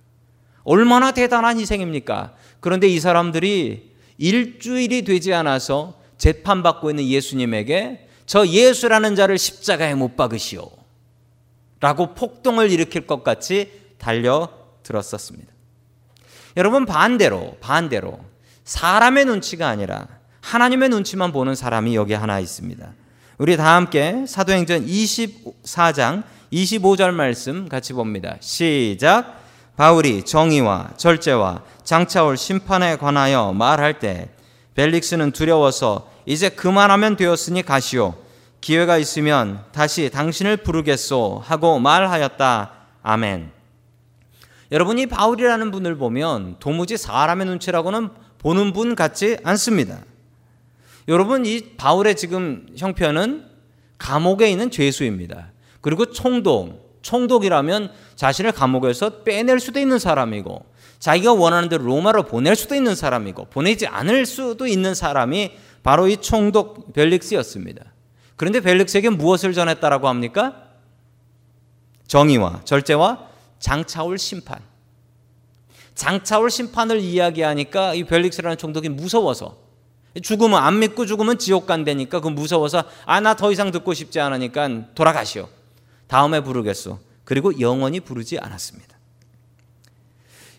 얼마나 0.66 1.14
대단한 1.14 1.60
희생입니까? 1.60 2.36
그런데 2.60 2.88
이 2.88 3.00
사람들이 3.00 3.92
일주일이 4.20 5.04
되지 5.04 5.34
않아서 5.34 6.00
재판받고 6.20 6.92
있는 6.92 7.06
예수님에게 7.06 8.08
저 8.28 8.46
예수라는 8.46 9.16
자를 9.16 9.40
십자가에 9.40 9.96
못 9.96 10.16
박으시오. 10.16 10.70
라고 11.80 12.14
폭동을 12.14 12.70
일으킬 12.70 13.08
것 13.08 13.24
같이 13.24 13.72
달려들었었습니다. 13.98 15.52
여러분, 16.56 16.86
반대로, 16.86 17.58
반대로, 17.62 18.20
사람의 18.64 19.26
눈치가 19.26 19.70
아니라 19.70 20.22
하나님의 20.44 20.90
눈치만 20.90 21.32
보는 21.32 21.56
사람이 21.56 21.96
여기 21.96 22.14
하나 22.14 22.40
있습니다. 22.40 22.86
우리 23.38 23.58
다 23.58 23.76
함께 23.76 24.26
사도행전 24.28 24.86
24장 24.86 26.24
25절 26.52 27.12
말씀 27.12 27.70
같이 27.70 27.94
봅니다. 27.94 28.36
시작. 28.42 29.42
바울이 29.78 30.24
정의와 30.24 30.92
절제와 30.98 31.64
장차올 31.84 32.38
심판에 32.38 32.98
관하여 32.98 33.54
말할 33.54 34.00
때 34.00 34.30
벨릭스는 34.76 35.32
두려워서 35.32 36.12
이제 36.26 36.50
그만하면 36.50 37.16
되었으니 37.16 37.64
가시오. 37.64 38.14
기회가 38.62 38.98
있으면 38.98 39.64
다시 39.72 40.10
당신을 40.12 40.58
부르겠소 40.58 41.42
하고 41.44 41.80
말하였다. 41.80 42.72
아멘. 43.02 43.50
여러분이 44.72 45.08
바울이라는 45.08 45.72
분을 45.72 45.98
보면 45.98 46.58
도무지 46.60 46.98
사람의 46.98 47.48
눈치라고는 47.48 48.10
보는 48.40 48.74
분 48.74 48.96
같지 48.96 49.38
않습니다. 49.44 50.00
여러분 51.08 51.46
이 51.46 51.76
바울의 51.78 52.16
지금 52.16 52.68
형편은 52.78 53.46
감옥에 53.98 54.50
있는 54.50 54.72
죄수입니다. 54.72 55.52
그리고 55.82 56.06
총독, 56.06 57.00
총독이라면 57.02 57.92
자신을 58.16 58.52
감옥에서 58.54 59.24
빼낼 59.24 59.60
수도 59.60 59.80
있는 59.80 60.00
사람이고 60.00 60.66
자기가 61.00 61.34
원하는 61.34 61.68
대로 61.68 61.84
로마로 61.84 62.24
보낼 62.24 62.56
수도 62.56 62.76
있는 62.76 62.96
사람이고 62.96 63.46
보내지 63.46 63.88
않을 63.88 64.26
수도 64.26 64.66
있는 64.66 64.96
사람이 64.96 65.52
바로 65.84 66.08
이 66.08 66.16
총독 66.18 66.94
벨릭스였습니다. 66.94 67.84
그런데 68.38 68.62
벨릭스에게 68.62 69.10
무엇을 69.10 69.54
전했다라고 69.54 70.08
합니까? 70.08 70.70
정의와 72.08 72.62
절제와 72.64 73.28
장차올 73.60 74.18
심판. 74.18 74.60
장차올 75.96 76.50
심판을 76.50 77.00
이야기하니까 77.00 77.94
이 77.94 78.06
벨릭스라는 78.06 78.58
총독이 78.58 78.90
무서워서 78.90 79.63
죽으면 80.22 80.62
안 80.62 80.80
믿고 80.80 81.06
죽으면 81.06 81.40
지옥 81.40 81.66
간다니까 81.66 82.20
그 82.22 82.28
무서워서 82.28 82.84
아 83.06 83.20
나 83.20 83.34
더 83.36 83.52
이상 83.52 83.72
듣고 83.72 83.94
싶지 83.94 84.20
않으니까 84.20 84.94
돌아가시오. 84.94 85.48
다음에 86.08 86.42
부르겠소. 86.42 87.00
그리고 87.24 87.60
영원히 87.60 88.00
부르지 88.00 88.38
않았습니다. 88.38 88.96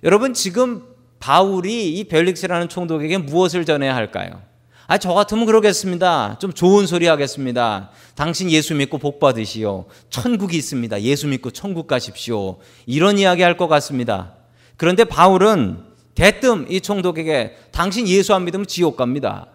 여러분 0.03 0.35
지금 0.35 0.83
바울이 1.21 1.97
이 1.99 2.05
벨릭스라는 2.05 2.69
총독에게 2.69 3.19
무엇을 3.19 3.65
전해야 3.65 3.95
할까요? 3.95 4.43
아, 4.87 4.99
저 4.99 5.15
같으면 5.15 5.47
그러겠습니다. 5.47 6.39
좀 6.41 6.53
좋은 6.53 6.87
소리 6.87 7.07
하겠습니다. 7.07 7.91
당신 8.15 8.51
예수 8.51 8.75
믿고 8.75 8.99
복 8.99 9.19
받으시오. 9.19 9.87
천국이 10.11 10.59
있습니다. 10.59 11.01
예수 11.03 11.27
믿고 11.27 11.51
천국 11.53 11.87
가십시오. 11.87 12.59
이런 12.85 13.19
이야기 13.19 13.43
할 13.43 13.57
것 13.57 13.67
같습니다. 13.69 14.33
그런데 14.77 15.05
바울은 15.05 15.94
대뜸 16.15 16.67
이 16.71 16.81
총독에게 16.81 17.57
당신 17.73 18.07
예수 18.09 18.35
안 18.35 18.45
믿으면 18.45 18.67
지옥 18.67 18.97
갑니다. 18.97 19.49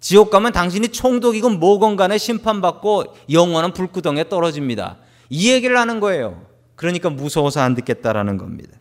지옥 0.00 0.30
가면 0.30 0.52
당신이 0.52 0.88
총독이건 0.88 1.58
뭐건 1.60 1.96
간에 1.96 2.18
심판받고 2.18 3.04
영원한 3.30 3.72
불구덩에 3.72 4.28
떨어집니다. 4.28 4.98
이 5.30 5.50
얘기를 5.50 5.78
하는 5.78 6.00
거예요. 6.00 6.46
그러니까 6.76 7.10
무서워서 7.10 7.60
안 7.60 7.74
듣겠다라는 7.74 8.36
겁니다. 8.36 8.76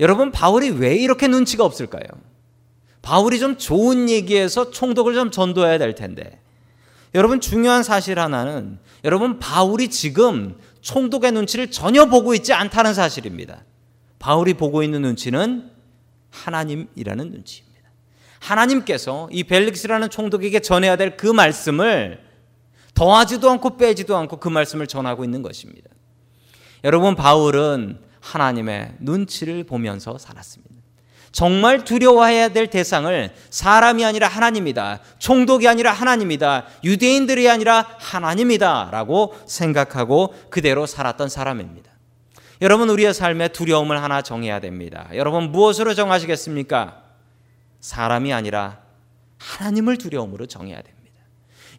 여러분, 0.00 0.32
바울이 0.32 0.70
왜 0.70 0.96
이렇게 0.96 1.28
눈치가 1.28 1.64
없을까요? 1.64 2.02
바울이 3.02 3.38
좀 3.38 3.58
좋은 3.58 4.08
얘기해서 4.08 4.70
총독을 4.70 5.14
좀 5.14 5.30
전도해야 5.30 5.78
될 5.78 5.94
텐데. 5.94 6.40
여러분, 7.14 7.40
중요한 7.40 7.82
사실 7.82 8.18
하나는 8.18 8.78
여러분, 9.04 9.38
바울이 9.38 9.88
지금 9.88 10.56
총독의 10.80 11.32
눈치를 11.32 11.70
전혀 11.70 12.06
보고 12.06 12.34
있지 12.34 12.52
않다는 12.52 12.94
사실입니다. 12.94 13.62
바울이 14.20 14.54
보고 14.54 14.84
있는 14.84 15.02
눈치는 15.02 15.70
하나님이라는 16.30 17.30
눈치입니다. 17.32 17.90
하나님께서 18.38 19.28
이 19.32 19.42
벨릭스라는 19.42 20.08
총독에게 20.10 20.60
전해야 20.60 20.96
될 20.96 21.16
그 21.16 21.26
말씀을 21.26 22.20
더하지도 22.94 23.50
않고 23.50 23.76
빼지도 23.76 24.16
않고 24.16 24.36
그 24.36 24.48
말씀을 24.48 24.86
전하고 24.86 25.24
있는 25.24 25.42
것입니다. 25.42 25.88
여러분, 26.84 27.16
바울은 27.16 27.98
하나님의 28.20 28.96
눈치를 29.00 29.64
보면서 29.64 30.18
살았습니다. 30.18 30.74
정말 31.32 31.84
두려워해야 31.84 32.48
될 32.48 32.68
대상을 32.68 33.32
사람이 33.50 34.04
아니라 34.04 34.28
하나님이다. 34.28 35.00
총독이 35.18 35.68
아니라 35.68 35.92
하나님이다. 35.92 36.66
유대인들이 36.84 37.48
아니라 37.48 37.86
하나님이다. 37.98 38.90
라고 38.90 39.34
생각하고 39.46 40.34
그대로 40.50 40.86
살았던 40.86 41.28
사람입니다. 41.28 41.90
여러분, 42.60 42.90
우리의 42.90 43.14
삶에 43.14 43.48
두려움을 43.48 44.02
하나 44.02 44.20
정해야 44.20 44.60
됩니다. 44.60 45.08
여러분, 45.14 45.50
무엇으로 45.50 45.94
정하시겠습니까? 45.94 47.02
사람이 47.80 48.32
아니라 48.32 48.80
하나님을 49.38 49.96
두려움으로 49.96 50.44
정해야 50.46 50.82
됩니다. 50.82 51.00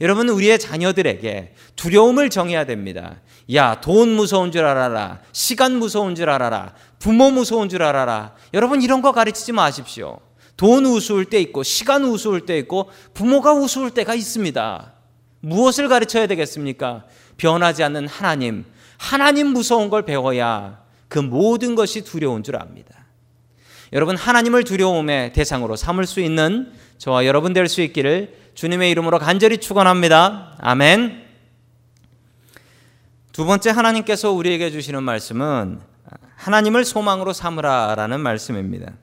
여러분, 0.01 0.27
우리의 0.29 0.57
자녀들에게 0.57 1.53
두려움을 1.75 2.31
정해야 2.31 2.65
됩니다. 2.65 3.21
야, 3.53 3.79
돈 3.81 4.09
무서운 4.09 4.51
줄 4.51 4.65
알아라. 4.65 5.19
시간 5.31 5.73
무서운 5.73 6.15
줄 6.15 6.31
알아라. 6.31 6.73
부모 6.97 7.29
무서운 7.29 7.69
줄 7.69 7.83
알아라. 7.83 8.33
여러분, 8.55 8.81
이런 8.81 9.03
거 9.03 9.11
가르치지 9.11 9.51
마십시오. 9.51 10.19
돈 10.57 10.85
우스울 10.87 11.25
때 11.25 11.39
있고, 11.41 11.61
시간 11.61 12.03
우스울 12.03 12.47
때 12.47 12.57
있고, 12.57 12.89
부모가 13.13 13.53
우스울 13.53 13.91
때가 13.91 14.15
있습니다. 14.15 14.93
무엇을 15.41 15.87
가르쳐야 15.87 16.25
되겠습니까? 16.25 17.05
변하지 17.37 17.83
않는 17.83 18.07
하나님. 18.07 18.65
하나님 19.01 19.47
무서운 19.47 19.89
걸 19.89 20.03
배워야 20.03 20.79
그 21.07 21.17
모든 21.17 21.73
것이 21.73 22.03
두려운 22.03 22.43
줄 22.43 22.55
압니다. 22.55 23.07
여러분, 23.93 24.15
하나님을 24.15 24.63
두려움의 24.63 25.33
대상으로 25.33 25.75
삼을 25.75 26.05
수 26.05 26.21
있는 26.21 26.71
저와 26.99 27.25
여러분 27.25 27.51
될 27.51 27.67
수 27.67 27.81
있기를 27.81 28.37
주님의 28.53 28.91
이름으로 28.91 29.17
간절히 29.17 29.57
축원합니다. 29.57 30.55
아멘. 30.59 31.25
두 33.31 33.45
번째 33.45 33.71
하나님께서 33.71 34.31
우리에게 34.31 34.69
주시는 34.69 35.01
말씀은 35.01 35.79
하나님을 36.35 36.85
소망으로 36.85 37.33
삼으라라는 37.33 38.19
말씀입니다. 38.19 38.93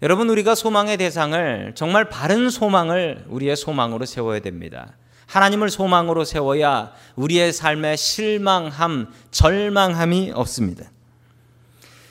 여러분 0.00 0.30
우리가 0.30 0.54
소망의 0.54 0.96
대상을 0.96 1.72
정말 1.74 2.08
바른 2.08 2.48
소망을 2.48 3.26
우리의 3.28 3.54
소망으로 3.54 4.06
세워야 4.06 4.40
됩니다. 4.40 4.94
하나님을 5.30 5.70
소망으로 5.70 6.24
세워야 6.24 6.92
우리의 7.14 7.52
삶에 7.52 7.94
실망함, 7.94 9.12
절망함이 9.30 10.32
없습니다. 10.34 10.90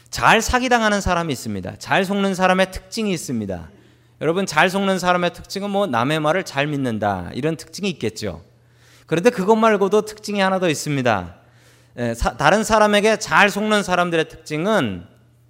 잘 0.10 0.41
사기당하는 0.41 1.01
사람이 1.01 1.34
있습니다. 1.34 1.75
잘 1.79 2.05
속는 2.05 2.34
사람의 2.34 2.71
특징이 2.71 3.12
있습니다. 3.12 3.69
여러분 4.21 4.45
잘 4.45 4.69
속는 4.69 4.99
사람의 4.99 5.34
특징은 5.34 5.69
뭐 5.69 5.86
남의 5.86 6.21
말을 6.21 6.45
잘 6.45 6.65
믿는다 6.67 7.32
이런 7.34 7.58
특징이 7.58 7.89
있겠죠. 7.89 8.41
그런데 9.05 9.32
그것 9.32 9.58
말고도 9.58 10.03
특징이 10.05 10.39
하나 10.39 10.60
더 10.60 10.69
있습니다. 10.69 11.36
다른 12.38 12.63
사람에게 12.63 13.19
잘 13.19 13.49
속는 13.49 13.84
사람들의 13.84 14.29
특징은 14.29 15.05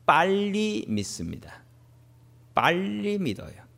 빨리 0.08 0.86
믿습니다. 0.88 1.62
빨리 2.56 3.20
믿어요. 3.20 3.69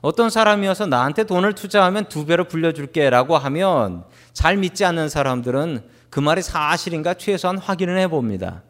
어떤 0.00 0.30
사람이어서 0.30 0.86
나한테 0.86 1.24
돈을 1.24 1.54
투자하면 1.54 2.08
두 2.08 2.24
배로 2.24 2.44
불려줄게 2.44 3.10
라고 3.10 3.36
하면 3.36 4.04
잘 4.32 4.56
믿지 4.56 4.84
않는 4.84 5.08
사람들은 5.08 5.82
그 6.10 6.20
말이 6.20 6.42
사실인가 6.42 7.14
최소한 7.14 7.58
확인을 7.58 7.98
해봅니다. 7.98 8.62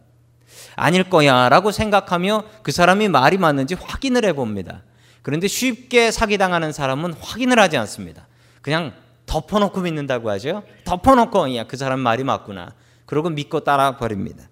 아닐 0.74 1.04
거야 1.04 1.48
라고 1.48 1.70
생각하며 1.70 2.44
그 2.62 2.72
사람이 2.72 3.08
말이 3.08 3.36
맞는지 3.36 3.74
확인을 3.74 4.24
해봅니다. 4.24 4.82
그런데 5.22 5.48
쉽게 5.48 6.10
사기당하는 6.10 6.72
사람은 6.72 7.14
확인을 7.20 7.58
하지 7.58 7.76
않습니다. 7.76 8.26
그냥 8.62 8.92
덮어놓고 9.26 9.80
믿는다고 9.80 10.30
하죠. 10.30 10.62
덮어놓고 10.84 11.54
야, 11.56 11.64
그 11.64 11.76
사람 11.76 12.00
말이 12.00 12.24
맞구나. 12.24 12.72
그러고 13.04 13.28
믿고 13.28 13.60
따라 13.60 13.98
버립니다. 13.98 14.44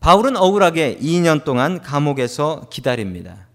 바울은 0.00 0.36
억울하게 0.36 0.98
2년 0.98 1.44
동안 1.44 1.80
감옥에서 1.80 2.66
기다립니다. 2.70 3.46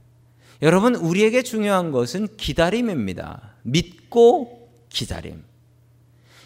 여러분, 0.62 0.96
우리에게 0.96 1.42
중요한 1.42 1.92
것은 1.92 2.28
기다림입니다. 2.38 3.56
믿고 3.64 4.70
기다림. 4.90 5.44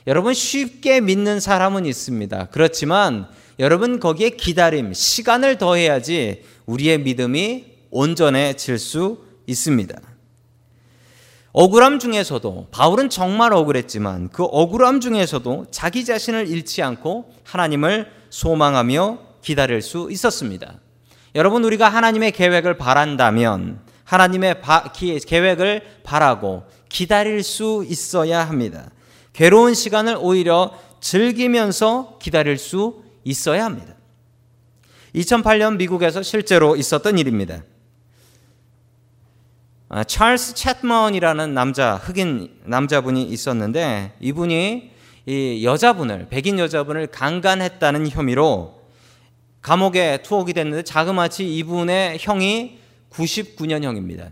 여러분, 0.08 0.34
쉽게 0.34 1.02
믿는 1.02 1.40
사람은 1.40 1.86
있습니다. 1.86 2.50
그렇지만 2.52 3.28
여러분, 3.60 4.00
거기에 4.00 4.32
기다림, 4.32 4.94
시간을 4.94 5.58
더해야지 5.58 6.44
우리의 6.66 7.00
믿음이 7.00 7.66
온전해질 7.92 8.80
수 8.80 9.24
있습니다. 9.48 10.00
억울함 11.52 12.00
중에서도 12.00 12.68
바울은 12.72 13.10
정말 13.10 13.54
억울했지만 13.54 14.30
그 14.30 14.44
억울함 14.44 15.02
중에서도 15.02 15.68
자기 15.72 16.06
자신을 16.06 16.48
잃지 16.48 16.84
않고 16.84 17.34
하나님을 17.44 18.12
소망하며 18.30 19.18
기다릴 19.42 19.82
수 19.82 20.10
있었습니다. 20.12 20.80
여러분 21.36 21.64
우리가 21.64 21.90
하나님의 21.90 22.34
계획을 22.34 22.78
바란다면 22.78 23.80
하나님의 24.10 24.62
바, 24.62 24.92
기, 24.92 25.20
계획을 25.20 25.84
바라고 26.04 26.64
기다릴 26.90 27.44
수 27.44 27.86
있어야 27.88 28.44
합니다. 28.44 28.90
괴로운 29.34 29.76
시간을 29.76 30.18
오히려 30.20 30.74
즐기면서 31.00 32.18
기다릴 32.20 32.58
수 32.58 33.04
있어야 33.24 33.66
합니다. 33.66 33.94
2008년 35.14 35.78
미국에서 35.78 36.24
실제로 36.24 36.76
있었던 36.76 37.20
일입니다. 37.20 37.62
아, 39.90 40.04
찰스 40.04 40.56
챗먼이라는 40.56 41.52
남자 41.52 41.96
흑인 41.96 42.62
남자분이 42.66 43.24
있었는데 43.24 44.14
이분이 44.20 44.92
이 45.28 45.64
여자분을 45.64 46.30
백인 46.30 46.58
여자분을 46.58 47.08
강간했다는 47.08 48.10
혐의로 48.10 48.82
감옥에 49.62 50.24
투옥이 50.24 50.54
됐는데 50.54 50.82
자그마치 50.82 51.56
이분의 51.58 52.18
형이 52.20 52.80
99년형입니다. 53.12 54.32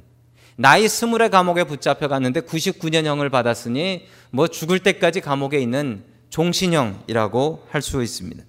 나이 0.56 0.88
스물의 0.88 1.30
감옥에 1.30 1.64
붙잡혀 1.64 2.08
갔는데 2.08 2.42
99년형을 2.42 3.30
받았으니 3.32 4.08
뭐 4.32 4.48
죽을 4.48 4.80
때까지 4.80 5.22
감옥에 5.22 5.60
있는 5.60 6.04
종신형이라고 6.30 7.68
할 7.70 7.82
수 7.82 8.02
있습니다. 8.04 8.44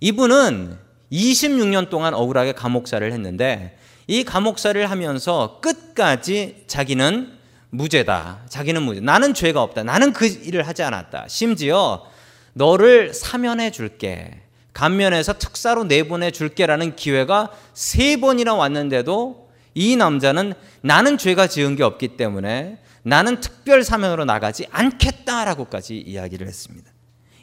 이분은 0.00 0.78
26년 1.12 1.90
동안 1.90 2.14
억울하게 2.14 2.52
감옥살을 2.52 3.12
했는데 3.12 3.78
이 4.06 4.24
감옥살이를 4.24 4.90
하면서 4.90 5.60
끝까지 5.60 6.64
자기는 6.66 7.38
무죄다. 7.70 8.42
자기는 8.48 8.82
무죄. 8.82 9.00
나는 9.00 9.32
죄가 9.32 9.62
없다. 9.62 9.84
나는 9.84 10.12
그 10.12 10.26
일을 10.26 10.66
하지 10.66 10.82
않았다. 10.82 11.26
심지어 11.28 12.04
너를 12.52 13.14
사면해 13.14 13.70
줄게. 13.70 14.41
감면해서 14.72 15.34
특사로 15.34 15.84
내보내 15.84 16.30
줄게라는 16.30 16.96
기회가 16.96 17.50
세 17.74 18.16
번이나 18.16 18.54
왔는데도 18.54 19.50
이 19.74 19.96
남자는 19.96 20.54
나는 20.82 21.18
죄가 21.18 21.46
지은 21.46 21.76
게 21.76 21.82
없기 21.82 22.16
때문에 22.16 22.78
나는 23.02 23.40
특별 23.40 23.82
사면으로 23.82 24.24
나가지 24.24 24.66
않겠다라고까지 24.70 25.98
이야기를 25.98 26.46
했습니다. 26.46 26.90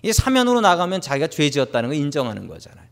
이 0.02 0.14
사면으로 0.14 0.62
나가면 0.62 1.02
자기가 1.02 1.28
죄 1.28 1.50
지었다는 1.50 1.90
걸 1.90 1.98
인정하는 1.98 2.48
거잖아요. 2.48 2.88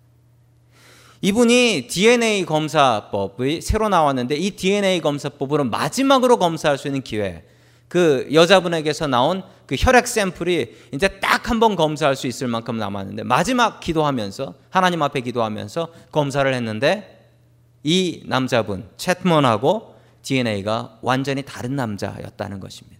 이분이 1.21 1.87
DNA 1.89 2.45
검사법이 2.45 3.61
새로 3.61 3.89
나왔는데 3.89 4.35
이 4.35 4.51
DNA 4.51 5.01
검사법으로 5.01 5.63
마지막으로 5.63 6.37
검사할 6.37 6.77
수 6.77 6.87
있는 6.87 7.01
기회. 7.01 7.43
그 7.87 8.27
여자분에게서 8.33 9.07
나온 9.07 9.43
그 9.65 9.75
혈액 9.77 10.07
샘플이 10.07 10.75
이제 10.93 11.07
딱 11.19 11.37
한 11.49 11.59
번 11.59 11.75
검사할 11.77 12.15
수 12.17 12.27
있을 12.27 12.47
만큼 12.47 12.77
남았는데 12.77 13.23
마지막 13.23 13.79
기도하면서 13.79 14.53
하나님 14.69 15.01
앞에 15.01 15.21
기도하면서 15.21 15.87
검사를 16.11 16.51
했는데 16.53 17.29
이 17.83 18.21
남자분 18.25 18.89
챗먼하고 18.97 19.93
DNA가 20.23 20.97
완전히 21.01 21.43
다른 21.43 21.77
남자였다는 21.77 22.59
것입니다. 22.59 22.97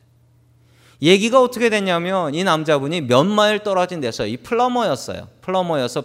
얘기가 1.01 1.41
어떻게 1.41 1.69
됐냐면 1.69 2.33
이 2.33 2.43
남자분이 2.45 3.01
몇 3.01 3.25
마일 3.25 3.59
떨어진 3.59 3.99
데서 3.99 4.25
이 4.25 4.37
플러머였어요. 4.37 5.27
플러머여서 5.41 6.03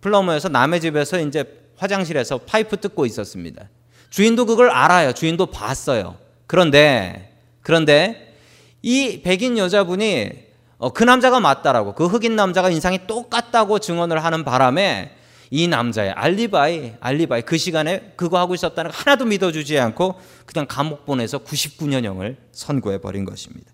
플러머여서 0.00 0.48
남의 0.48 0.80
집에서 0.80 1.20
이제 1.20 1.44
화장실에서 1.76 2.38
파이프 2.38 2.78
뜯고 2.78 3.06
있었습니다. 3.06 3.68
주인도 4.10 4.44
그걸 4.44 4.70
알아요. 4.70 5.12
주인도 5.12 5.46
봤어요. 5.46 6.16
그런데 6.48 7.25
그런데 7.66 8.32
이 8.80 9.22
백인 9.22 9.58
여자분이 9.58 10.30
어, 10.78 10.92
그 10.92 11.02
남자가 11.02 11.40
맞다라고 11.40 11.96
그 11.96 12.06
흑인 12.06 12.36
남자가 12.36 12.70
인상이 12.70 13.08
똑같다고 13.08 13.80
증언을 13.80 14.24
하는 14.24 14.44
바람에 14.44 15.10
이 15.50 15.66
남자의 15.66 16.12
알리바이 16.12 16.92
알리바이 17.00 17.42
그 17.42 17.58
시간에 17.58 18.12
그거 18.14 18.38
하고 18.38 18.54
있었다는 18.54 18.92
거 18.92 18.96
하나도 18.96 19.24
믿어주지 19.24 19.80
않고 19.80 20.14
그냥 20.44 20.66
감옥 20.68 21.04
보내서 21.06 21.38
99년형을 21.40 22.36
선고해 22.52 22.98
버린 22.98 23.24
것입니다. 23.24 23.68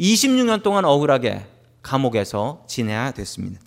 26년 0.00 0.64
동안 0.64 0.84
억울하게 0.84 1.46
감옥에서 1.80 2.64
지내야 2.66 3.12
됐습니다. 3.12 3.60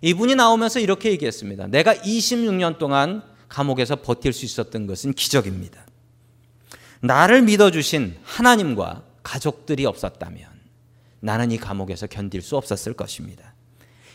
이분이 0.00 0.34
나오면서 0.34 0.80
이렇게 0.80 1.10
얘기했습니다. 1.10 1.66
내가 1.66 1.94
26년 1.94 2.78
동안 2.78 3.22
감옥에서 3.50 3.96
버틸 3.96 4.32
수 4.32 4.46
있었던 4.46 4.86
것은 4.86 5.12
기적입니다. 5.12 5.85
나를 7.00 7.42
믿어주신 7.42 8.16
하나님과 8.22 9.02
가족들이 9.22 9.86
없었다면 9.86 10.48
나는 11.20 11.50
이 11.50 11.58
감옥에서 11.58 12.06
견딜 12.06 12.42
수 12.42 12.56
없었을 12.56 12.94
것입니다. 12.94 13.54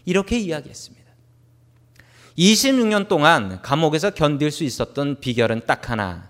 이렇게 0.06 0.38
이야기했습니다. 0.40 1.12
26년 2.38 3.08
동안 3.08 3.62
감옥에서 3.62 4.12
견딜 4.12 4.52
수 4.52 4.64
있었던 4.64 5.20
비결은 5.20 5.62
딱 5.66 5.90
하나. 5.90 6.30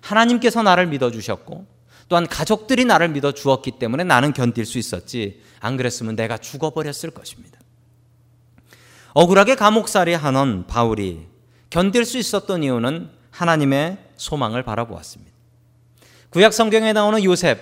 하나님께서 0.00 0.62
나를 0.62 0.86
믿어주셨고, 0.86 1.66
또한 2.08 2.26
가족들이 2.26 2.84
나를 2.84 3.08
믿어주었기 3.08 3.72
때문에 3.72 4.04
나는 4.04 4.32
견딜 4.32 4.64
수 4.64 4.78
있었지. 4.78 5.42
안 5.58 5.76
그랬으면 5.76 6.14
내가 6.14 6.38
죽어버렸을 6.38 7.10
것입니다. 7.10 7.58
억울하게 9.14 9.56
감옥살이 9.56 10.14
하는 10.14 10.66
바울이 10.66 11.26
견딜 11.70 12.04
수 12.04 12.18
있었던 12.18 12.62
이유는 12.62 13.10
하나님의 13.30 13.98
소망을 14.16 14.62
바라보았습니다. 14.62 15.35
구약 16.30 16.52
성경에 16.52 16.92
나오는 16.92 17.22
요셉, 17.24 17.58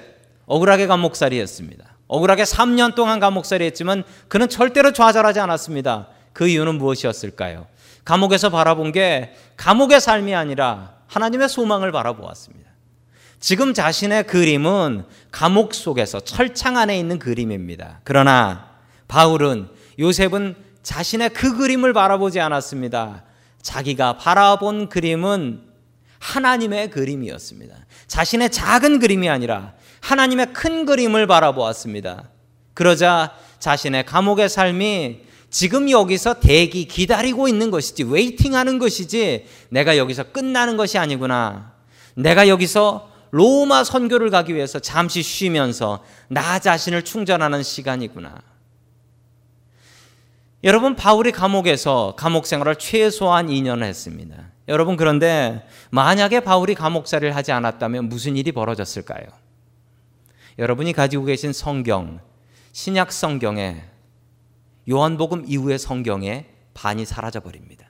억울하게 0.46 0.87
감옥살이했습니다. 0.87 1.85
억울하게 2.07 2.44
3년 2.44 2.94
동안 2.94 3.20
감옥살이 3.20 3.64
했지만 3.66 4.05
그는 4.29 4.48
절대로 4.48 4.92
좌절하지 4.92 5.40
않았습니다. 5.40 6.09
그 6.33 6.48
이유는 6.48 6.77
무엇이었을까요? 6.77 7.66
감옥에서 8.05 8.50
바라본 8.50 8.92
게 8.92 9.35
감옥의 9.57 10.00
삶이 10.00 10.35
아니라 10.35 10.94
하나님의 11.07 11.48
소망을 11.48 11.92
바라보았습니다. 11.92 12.70
지금 13.40 13.74
자신의 13.74 14.27
그림은 14.27 15.05
감옥 15.31 15.74
속에서 15.74 16.20
철창 16.20 16.77
안에 16.77 16.98
있는 16.98 17.18
그림입니다. 17.18 18.00
그러나 18.05 18.70
바울은 19.09 19.68
요셉은 19.98 20.57
자신의 20.83 21.31
그 21.31 21.57
그림을 21.57 21.92
바라보지 21.92 22.40
않았습니다. 22.40 23.22
자기가 23.62 24.18
바라본 24.18 24.88
그림은 24.88 25.62
하나님의 26.24 26.90
그림이었습니다. 26.90 27.76
자신의 28.06 28.50
작은 28.50 28.98
그림이 28.98 29.28
아니라 29.28 29.74
하나님의 30.00 30.54
큰 30.54 30.87
그림을 30.87 31.26
바라보았습니다. 31.26 32.30
그러자 32.72 33.34
자신의 33.58 34.06
감옥의 34.06 34.48
삶이 34.48 35.20
지금 35.50 35.90
여기서 35.90 36.40
대기 36.40 36.87
기다리고 36.87 37.46
있는 37.46 37.70
것이지 37.70 38.04
waiting 38.04 38.54
하는 38.54 38.78
것이지 38.78 39.46
내가 39.68 39.98
여기서 39.98 40.24
끝나는 40.32 40.78
것이 40.78 40.96
아니구나. 40.98 41.74
내가 42.14 42.48
여기서 42.48 43.10
로마 43.30 43.84
선교를 43.84 44.30
가기 44.30 44.54
위해서 44.54 44.78
잠시 44.78 45.22
쉬면서 45.22 46.02
나 46.28 46.58
자신을 46.58 47.04
충전하는 47.04 47.62
시간이구나. 47.62 48.34
여러분 50.64 50.96
바울이 50.96 51.31
감옥에서 51.31 52.14
감옥 52.16 52.46
생활을 52.46 52.77
최소한 52.77 53.48
2년을 53.48 53.83
했습니다. 53.83 54.50
여러분 54.66 54.96
그런데 54.96 55.68
만약에 55.90 56.40
바울이 56.40 56.74
감옥살이를 56.74 57.37
하지 57.37 57.53
않았다면 57.53 58.09
무슨 58.09 58.35
일이 58.35 58.50
벌어졌을까요? 58.50 59.27
여러분이 60.59 60.94
가지고 60.94 61.27
계신 61.27 61.53
성경, 61.53 62.18
신약 62.72 63.12
성경에 63.12 63.83
요한복음 64.88 65.44
이후의 65.46 65.79
성경에 65.79 66.46
반이 66.72 67.05
사라져 67.05 67.40
버립니다. 67.40 67.87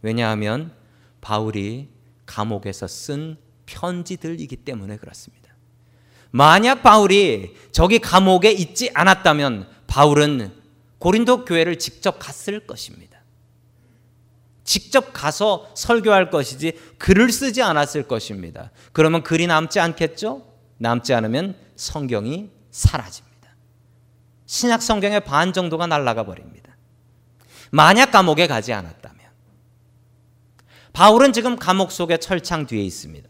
왜냐하면 0.00 0.72
바울이 1.20 1.90
감옥에서 2.24 2.86
쓴 2.86 3.36
편지들이기 3.66 4.56
때문에 4.56 4.96
그렇습니다. 4.96 5.50
만약 6.30 6.82
바울이 6.82 7.54
저기 7.70 7.98
감옥에 7.98 8.50
있지 8.50 8.90
않았다면 8.94 9.68
바울은 9.86 10.61
고린도 11.02 11.46
교회를 11.46 11.80
직접 11.80 12.20
갔을 12.20 12.64
것입니다. 12.64 13.18
직접 14.62 15.12
가서 15.12 15.68
설교할 15.74 16.30
것이지 16.30 16.78
글을 16.98 17.32
쓰지 17.32 17.60
않았을 17.60 18.06
것입니다. 18.06 18.70
그러면 18.92 19.24
글이 19.24 19.48
남지 19.48 19.80
않겠죠? 19.80 20.46
남지 20.78 21.12
않으면 21.12 21.56
성경이 21.74 22.50
사라집니다. 22.70 23.48
신약 24.46 24.80
성경의 24.80 25.24
반 25.24 25.52
정도가 25.52 25.88
날아가 25.88 26.24
버립니다. 26.24 26.76
만약 27.72 28.12
감옥에 28.12 28.46
가지 28.46 28.72
않았다면 28.72 29.18
바울은 30.92 31.32
지금 31.32 31.56
감옥 31.56 31.90
속의 31.90 32.20
철창 32.20 32.64
뒤에 32.66 32.80
있습니다. 32.80 33.28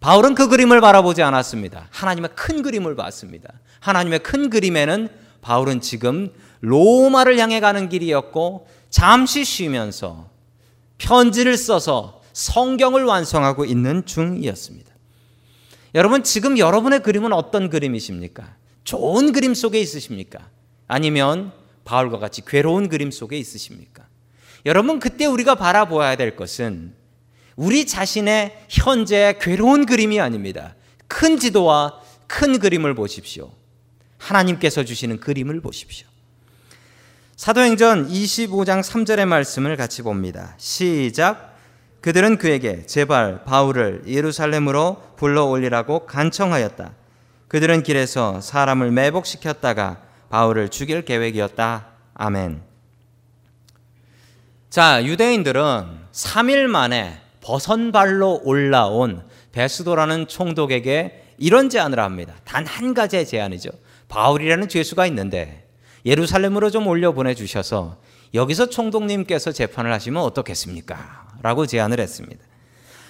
바울은 0.00 0.34
그 0.34 0.48
그림을 0.48 0.80
바라보지 0.80 1.22
않았습니다. 1.22 1.86
하나님의 1.92 2.30
큰 2.34 2.62
그림을 2.62 2.96
봤습니다. 2.96 3.52
하나님의 3.78 4.18
큰 4.24 4.50
그림에는 4.50 5.26
바울은 5.42 5.80
지금 5.80 6.32
로마를 6.66 7.38
향해 7.38 7.60
가는 7.60 7.88
길이었고 7.88 8.66
잠시 8.90 9.44
쉬면서 9.44 10.28
편지를 10.98 11.56
써서 11.56 12.20
성경을 12.32 13.04
완성하고 13.04 13.64
있는 13.64 14.04
중이었습니다. 14.04 14.90
여러분, 15.94 16.24
지금 16.24 16.58
여러분의 16.58 17.02
그림은 17.04 17.32
어떤 17.32 17.70
그림이십니까? 17.70 18.56
좋은 18.82 19.32
그림 19.32 19.54
속에 19.54 19.80
있으십니까? 19.80 20.50
아니면 20.88 21.52
바울과 21.84 22.18
같이 22.18 22.44
괴로운 22.44 22.88
그림 22.88 23.12
속에 23.12 23.38
있으십니까? 23.38 24.04
여러분, 24.66 24.98
그때 24.98 25.24
우리가 25.24 25.54
바라보아야 25.54 26.16
될 26.16 26.34
것은 26.34 26.94
우리 27.54 27.86
자신의 27.86 28.66
현재 28.68 29.38
괴로운 29.40 29.86
그림이 29.86 30.20
아닙니다. 30.20 30.74
큰 31.06 31.38
지도와 31.38 32.00
큰 32.26 32.58
그림을 32.58 32.96
보십시오. 32.96 33.52
하나님께서 34.18 34.84
주시는 34.84 35.20
그림을 35.20 35.60
보십시오. 35.60 36.08
사도행전 37.36 38.08
25장 38.08 38.82
3절의 38.82 39.26
말씀을 39.26 39.76
같이 39.76 40.00
봅니다. 40.00 40.54
시작. 40.56 41.54
그들은 42.00 42.38
그에게 42.38 42.86
제발 42.86 43.44
바울을 43.44 44.04
예루살렘으로 44.06 45.02
불러 45.16 45.44
올리라고 45.44 46.06
간청하였다. 46.06 46.92
그들은 47.48 47.82
길에서 47.82 48.40
사람을 48.40 48.90
매복시켰다가 48.90 50.00
바울을 50.30 50.70
죽일 50.70 51.04
계획이었다. 51.04 51.88
아멘. 52.14 52.62
자, 54.70 55.04
유대인들은 55.04 55.84
3일 56.12 56.68
만에 56.68 57.20
버선발로 57.42 58.40
올라온 58.44 59.22
베스도라는 59.52 60.26
총독에게 60.26 61.34
이런 61.38 61.68
제안을 61.68 62.00
합니다. 62.00 62.34
단 62.44 62.66
한 62.66 62.94
가지의 62.94 63.26
제안이죠. 63.26 63.68
바울이라는 64.08 64.68
죄수가 64.68 65.06
있는데 65.08 65.65
예루살렘으로 66.06 66.70
좀 66.70 66.86
올려 66.86 67.12
보내 67.12 67.34
주셔서 67.34 67.98
여기서 68.32 68.70
총독님께서 68.70 69.52
재판을 69.52 69.92
하시면 69.92 70.22
어떻겠습니까? 70.22 71.26
라고 71.42 71.66
제안을 71.66 72.00
했습니다. 72.00 72.42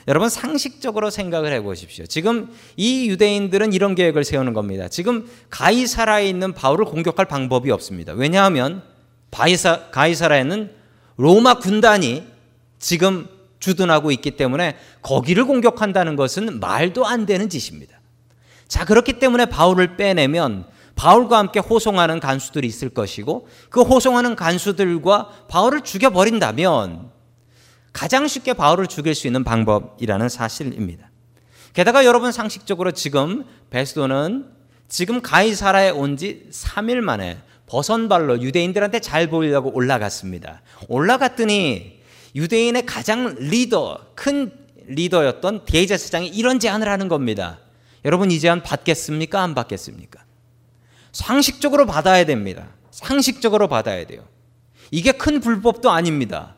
여러분 0.09 0.29
상식적으로 0.29 1.11
생각을 1.11 1.53
해 1.53 1.61
보십시오. 1.61 2.07
지금 2.07 2.49
이 2.77 3.09
유대인들은 3.09 3.73
이런 3.73 3.95
계획을 3.95 4.25
세우는 4.25 4.53
겁니다. 4.53 4.89
지금 4.89 5.29
가이사라에 5.51 6.29
있는 6.29 6.53
바울을 6.53 6.85
공격할 6.87 7.27
방법이 7.27 7.71
없습니다. 7.71 8.13
왜냐하면 8.13 8.83
바이사, 9.31 9.91
가이사라에는 9.91 10.71
로마 11.17 11.59
군단이 11.59 12.25
지금 12.79 13.27
주둔하고 13.59 14.13
있기 14.13 14.33
때문에 14.33 14.77
거기를 15.03 15.45
공격한다는 15.45 16.15
것은 16.15 16.61
말도 16.61 17.05
안 17.05 17.27
되는 17.27 17.49
짓입니다. 17.49 18.01
자, 18.69 18.85
그렇기 18.85 19.15
때문에 19.15 19.47
바울을 19.47 19.97
빼내면 19.97 20.67
바울과 20.97 21.39
함께 21.39 21.61
호송하는 21.61 22.19
간수들이 22.21 22.67
있을 22.67 22.89
것이고 22.89 23.47
그 23.71 23.83
호송하는 23.83 24.35
간수들과 24.35 25.47
바울을 25.49 25.83
죽여버린다면 25.83 27.11
가장 27.93 28.27
쉽게 28.27 28.55
바울을 28.55 28.89
죽일 28.89 29.15
수 29.15 29.27
있는 29.27 29.45
방법이라는 29.45 30.29
사실입니다. 30.29 31.11
게다가 31.73 32.05
여러분 32.05 32.33
상식적으로 32.33 32.93
지금 32.93 33.45
베스도는 33.71 34.47
지금 34.89 35.21
가이사라에 35.21 35.91
온 35.91 36.17
지 36.17 36.49
3일 36.51 37.01
만에 37.01 37.39
버선발로 37.67 38.41
유대인들한테 38.43 39.01
잘 39.01 39.29
보이려고 39.29 39.75
올라갔습니다. 39.75 40.63
올라갔더니 40.89 42.01
유대인의 42.35 42.87
가장 42.87 43.35
리더, 43.39 43.99
큰 44.15 44.53
리더였던 44.87 45.65
대제사장이 45.65 46.29
이런 46.29 46.61
제안을 46.61 46.89
하는 46.89 47.09
겁니다. 47.09 47.59
여러분 48.05 48.31
이 48.31 48.39
제안 48.39 48.63
받겠습니까? 48.63 49.43
안 49.43 49.55
받겠습니까? 49.55 50.26
상식적으로 51.17 51.87
받아야 51.87 52.27
됩니다. 52.27 52.67
상식적으로 52.91 53.69
받아야 53.69 54.05
돼요. 54.05 54.21
이게 54.91 55.13
큰 55.13 55.41
불법도 55.41 55.91
아닙니다. 55.91 56.57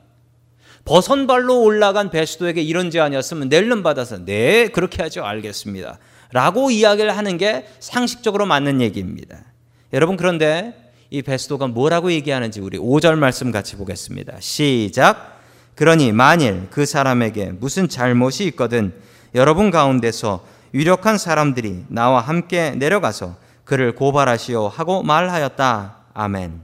버선발로 0.85 1.62
올라간 1.62 2.11
베스도에게 2.11 2.61
이런 2.62 2.90
제안이었으면 2.90 3.51
낼름 3.51 3.85
받아서 3.85 4.25
네 4.25 4.66
그렇게 4.66 5.01
하죠 5.05 5.25
알겠습니다. 5.25 5.99
라고 6.33 6.73
이야기를 6.73 7.16
하는 7.16 7.38
게 7.38 7.68
상식적으로 7.79 8.47
맞는 8.47 8.81
얘기입니다. 8.81 9.44
여러분 9.92 10.16
그런데 10.16 10.75
이 11.09 11.23
베스도가 11.23 11.68
뭐라고 11.68 12.11
얘기하는지 12.11 12.61
우리 12.61 12.79
5절 12.79 13.16
말씀 13.16 13.53
같이 13.53 13.77
보겠습니다. 13.77 14.40
시작. 14.40 15.38
그러니 15.77 16.11
만일 16.11 16.66
그 16.71 16.85
사람에게 16.85 17.53
무슨 17.61 17.88
잘못이 17.88 18.44
있거든 18.47 18.92
여러분 19.37 19.71
가운데서 19.71 20.44
유력한 20.75 21.16
사람들이 21.16 21.85
나와 21.88 22.21
함께 22.21 22.73
내려가서 22.73 23.37
그를 23.68 23.94
고발하시오 23.94 24.68
하고 24.68 25.02
말하였다. 25.02 25.96
아멘. 26.14 26.62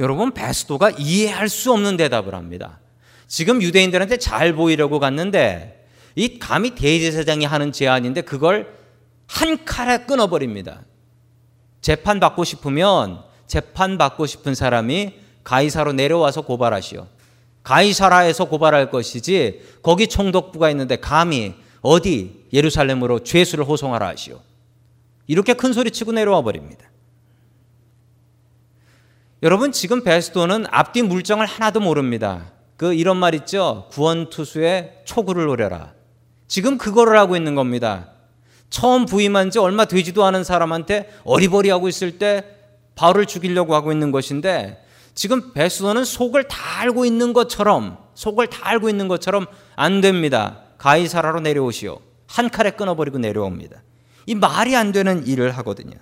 여러분 0.00 0.32
베스도가 0.32 0.90
이해할 0.98 1.48
수 1.48 1.72
없는 1.72 1.96
대답을 1.96 2.34
합니다. 2.34 2.80
지금 3.28 3.62
유대인들한테 3.62 4.16
잘 4.16 4.52
보이려고 4.52 4.98
갔는데 4.98 5.86
이 6.16 6.40
감히 6.40 6.74
대제사장이 6.74 7.44
하는 7.44 7.70
제안인데 7.70 8.22
그걸 8.22 8.74
한 9.28 9.64
칼에 9.64 9.98
끊어버립니다. 10.06 10.80
재판 11.80 12.18
받고 12.18 12.42
싶으면 12.42 13.22
재판 13.46 13.96
받고 13.96 14.26
싶은 14.26 14.56
사람이 14.56 15.14
가이사로 15.44 15.92
내려와서 15.92 16.40
고발하시오. 16.42 17.06
가이사라에서 17.62 18.46
고발할 18.46 18.90
것이지 18.90 19.60
거기 19.84 20.08
총독부가 20.08 20.68
있는데 20.70 20.96
감히 20.96 21.54
어디 21.80 22.44
예루살렘으로 22.52 23.22
죄수를 23.22 23.64
호송하라 23.64 24.08
하시오. 24.08 24.49
이렇게 25.30 25.54
큰 25.54 25.72
소리 25.72 25.92
치고 25.92 26.10
내려와 26.10 26.42
버립니다. 26.42 26.90
여러분 29.44 29.70
지금 29.70 30.02
베스도는 30.02 30.66
앞뒤 30.70 31.02
물정을 31.02 31.46
하나도 31.46 31.78
모릅니다. 31.78 32.50
그 32.76 32.94
이런 32.94 33.16
말 33.16 33.36
있죠. 33.36 33.86
구원 33.92 34.28
투수의 34.28 35.02
초구를 35.04 35.46
노려라. 35.46 35.92
지금 36.48 36.76
그거를 36.78 37.16
하고 37.16 37.36
있는 37.36 37.54
겁니다. 37.54 38.10
처음 38.70 39.06
부임한 39.06 39.52
지 39.52 39.60
얼마 39.60 39.84
되지도 39.84 40.24
않은 40.24 40.42
사람한테 40.42 41.08
어리버리하고 41.22 41.86
있을 41.88 42.18
때 42.18 42.44
바울을 42.96 43.26
죽이려고 43.26 43.76
하고 43.76 43.92
있는 43.92 44.10
것인데 44.10 44.84
지금 45.14 45.52
베스도는 45.52 46.04
속을 46.04 46.48
다 46.48 46.80
알고 46.80 47.04
있는 47.04 47.32
것처럼 47.32 47.98
속을 48.14 48.48
다 48.48 48.68
알고 48.68 48.88
있는 48.88 49.06
것처럼 49.06 49.46
안 49.76 50.00
됩니다. 50.00 50.62
가이사라로 50.78 51.38
내려오시오. 51.38 52.00
한 52.26 52.50
칼에 52.50 52.72
끊어버리고 52.72 53.18
내려옵니다. 53.18 53.84
이 54.30 54.34
말이 54.36 54.76
안 54.76 54.92
되는 54.92 55.26
일을 55.26 55.50
하거든요. 55.58 55.96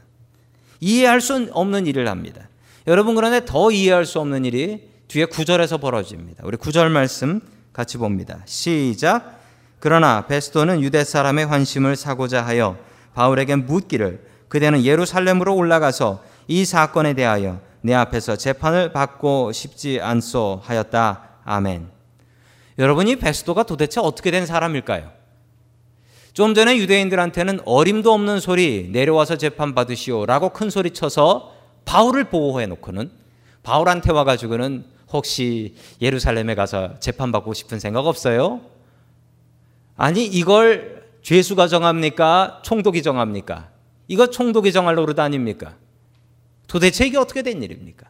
이해할 0.81 1.23
수 1.23 1.49
없는 1.51 1.87
일을 1.87 2.09
합니다. 2.09 2.47
여러분 2.87 3.15
그런데 3.15 3.47
더 3.47 3.71
이해할 3.71 4.05
수 4.05 4.21
없는 4.21 4.45
일이 4.45 4.87
뒤에 5.09 5.25
구절에서 5.25 5.79
벌어집니다. 5.79 6.43
우리 6.45 6.59
구절 6.59 6.91
말씀 6.91 7.41
같이 7.73 7.97
봅니다. 7.97 8.41
시작. 8.45 9.41
그러나 9.81 10.27
베스도는 10.27 10.83
유대 10.83 11.05
사람의 11.05 11.47
환심을 11.47 11.97
사고자 11.97 12.45
하여 12.45 12.77
바울에게 13.15 13.57
묻기를 13.57 14.27
그대는 14.49 14.85
예루살렘으로 14.85 15.57
올라가서 15.57 16.23
이 16.49 16.67
사건에 16.67 17.15
대하여 17.15 17.63
내 17.81 17.95
앞에서 17.95 18.37
재판을 18.37 18.93
받고 18.93 19.53
싶지 19.53 20.01
않소 20.03 20.61
하였다. 20.63 21.23
아멘. 21.47 21.89
여러분이 22.79 23.17
베스도가 23.17 23.63
도대체 23.63 24.01
어떻게 24.03 24.31
된 24.31 24.45
사람일까요? 24.45 25.18
좀 26.39 26.55
전에 26.55 26.77
유대인들한테는 26.77 27.63
어림도 27.65 28.13
없는 28.13 28.39
소리 28.39 28.91
내려와서 28.93 29.37
재판 29.39 29.75
받으시오라고 29.75 30.51
큰 30.51 30.71
소리 30.71 30.93
쳐서 30.93 31.53
바울을 31.85 32.31
보호해 32.31 32.67
놓고는 32.67 33.11
바울한테 33.65 34.13
와가지고는 34.13 34.85
혹시 35.13 35.75
예루살렘에 36.01 36.55
가서 36.55 37.01
재판 37.01 37.33
받고 37.33 37.55
싶은 37.55 37.81
생각 37.81 38.07
없어요? 38.07 38.61
아니 39.97 40.25
이걸 40.27 41.09
죄수가 41.23 41.67
정합니까? 41.67 42.61
총독이 42.63 43.03
정합니까? 43.03 43.71
이거 44.07 44.31
총독이 44.31 44.71
정할 44.71 44.95
노릇 44.95 45.19
아닙니까? 45.19 45.75
도대체 46.69 47.05
이게 47.05 47.19
어떻게 47.19 47.43
된 47.43 47.61
일입니까? 47.65 48.07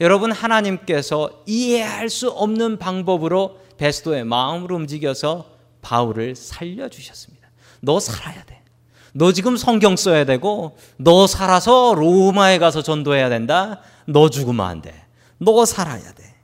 여러분 0.00 0.32
하나님께서 0.32 1.44
이해할 1.46 2.10
수 2.10 2.28
없는 2.28 2.80
방법으로 2.80 3.60
베스도의 3.76 4.24
마음으로 4.24 4.74
움직여서 4.74 5.55
바울을 5.86 6.34
살려 6.34 6.88
주셨습니다. 6.88 7.48
너 7.80 8.00
살아야 8.00 8.42
돼. 8.44 8.60
너 9.12 9.32
지금 9.32 9.56
성경 9.56 9.94
써야 9.94 10.24
되고 10.24 10.76
너 10.96 11.28
살아서 11.28 11.94
로마에 11.94 12.58
가서 12.58 12.82
전도해야 12.82 13.28
된다. 13.28 13.80
너 14.06 14.28
죽으면 14.28 14.66
안 14.66 14.82
돼. 14.82 14.92
너 15.38 15.64
살아야 15.64 16.12
돼. 16.12 16.34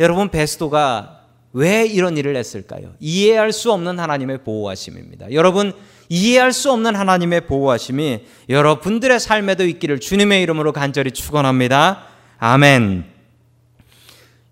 여러분 0.00 0.30
베스도가 0.30 1.20
왜 1.52 1.86
이런 1.86 2.16
일을 2.16 2.34
했을까요? 2.36 2.92
이해할 2.98 3.52
수 3.52 3.72
없는 3.72 4.00
하나님의 4.00 4.38
보호하심입니다. 4.38 5.32
여러분 5.32 5.72
이해할 6.08 6.52
수 6.52 6.72
없는 6.72 6.96
하나님의 6.96 7.46
보호하심이 7.46 8.26
여러분들의 8.48 9.20
삶에도 9.20 9.64
있기를 9.64 10.00
주님의 10.00 10.42
이름으로 10.42 10.72
간절히 10.72 11.12
축원합니다. 11.12 12.04
아멘. 12.38 13.15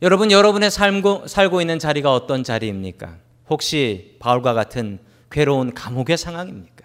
여러분 0.04 0.30
여러분의 0.30 0.70
살고, 0.70 1.28
살고 1.28 1.62
있는 1.62 1.78
자리가 1.78 2.12
어떤 2.12 2.44
자리입니까? 2.44 3.14
혹시 3.48 4.16
바울과 4.18 4.52
같은 4.52 4.98
괴로운 5.30 5.72
감옥의 5.72 6.18
상황입니까? 6.18 6.84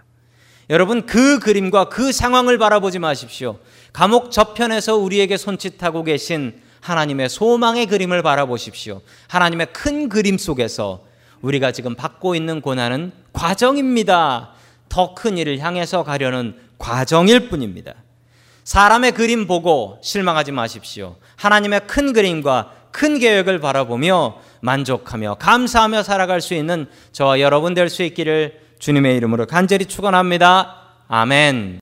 여러분 0.69 1.05
그 1.05 1.37
그림과 1.39 1.89
그 1.89 2.13
상황을 2.13 2.57
바라보지 2.57 2.99
마십시오. 2.99 3.59
감옥 3.91 4.31
저편에서 4.31 4.95
우리에게 4.95 5.35
손짓하고 5.35 6.05
계신 6.05 6.61
하나님의 6.79 7.27
소망의 7.27 7.87
그림을 7.87 8.23
바라보십시오. 8.23 9.01
하나님의 9.27 9.73
큰 9.73 10.07
그림 10.07 10.37
속에서 10.37 11.03
우리가 11.41 11.73
지금 11.73 11.95
받고 11.95 12.35
있는 12.35 12.61
고난은 12.61 13.11
과정입니다. 13.33 14.53
더 14.87 15.13
큰 15.13 15.37
일을 15.37 15.59
향해서 15.59 16.05
가려는 16.05 16.55
과정일 16.77 17.49
뿐입니다. 17.49 17.95
사람의 18.63 19.11
그림 19.11 19.45
보고 19.45 19.99
실망하지 20.01 20.53
마십시오. 20.53 21.17
하나님의 21.35 21.81
큰 21.87 22.13
그림과 22.13 22.78
큰 22.91 23.19
계획을 23.19 23.59
바라보며 23.59 24.37
만족하며 24.61 25.35
감사하며 25.35 26.03
살아갈 26.03 26.41
수 26.41 26.53
있는 26.53 26.87
저와 27.11 27.39
여러분 27.39 27.73
될 27.73 27.89
수 27.89 28.03
있기를 28.03 28.59
주님의 28.79 29.17
이름으로 29.17 29.45
간절히 29.45 29.85
축원합니다. 29.85 30.75
아멘. 31.07 31.79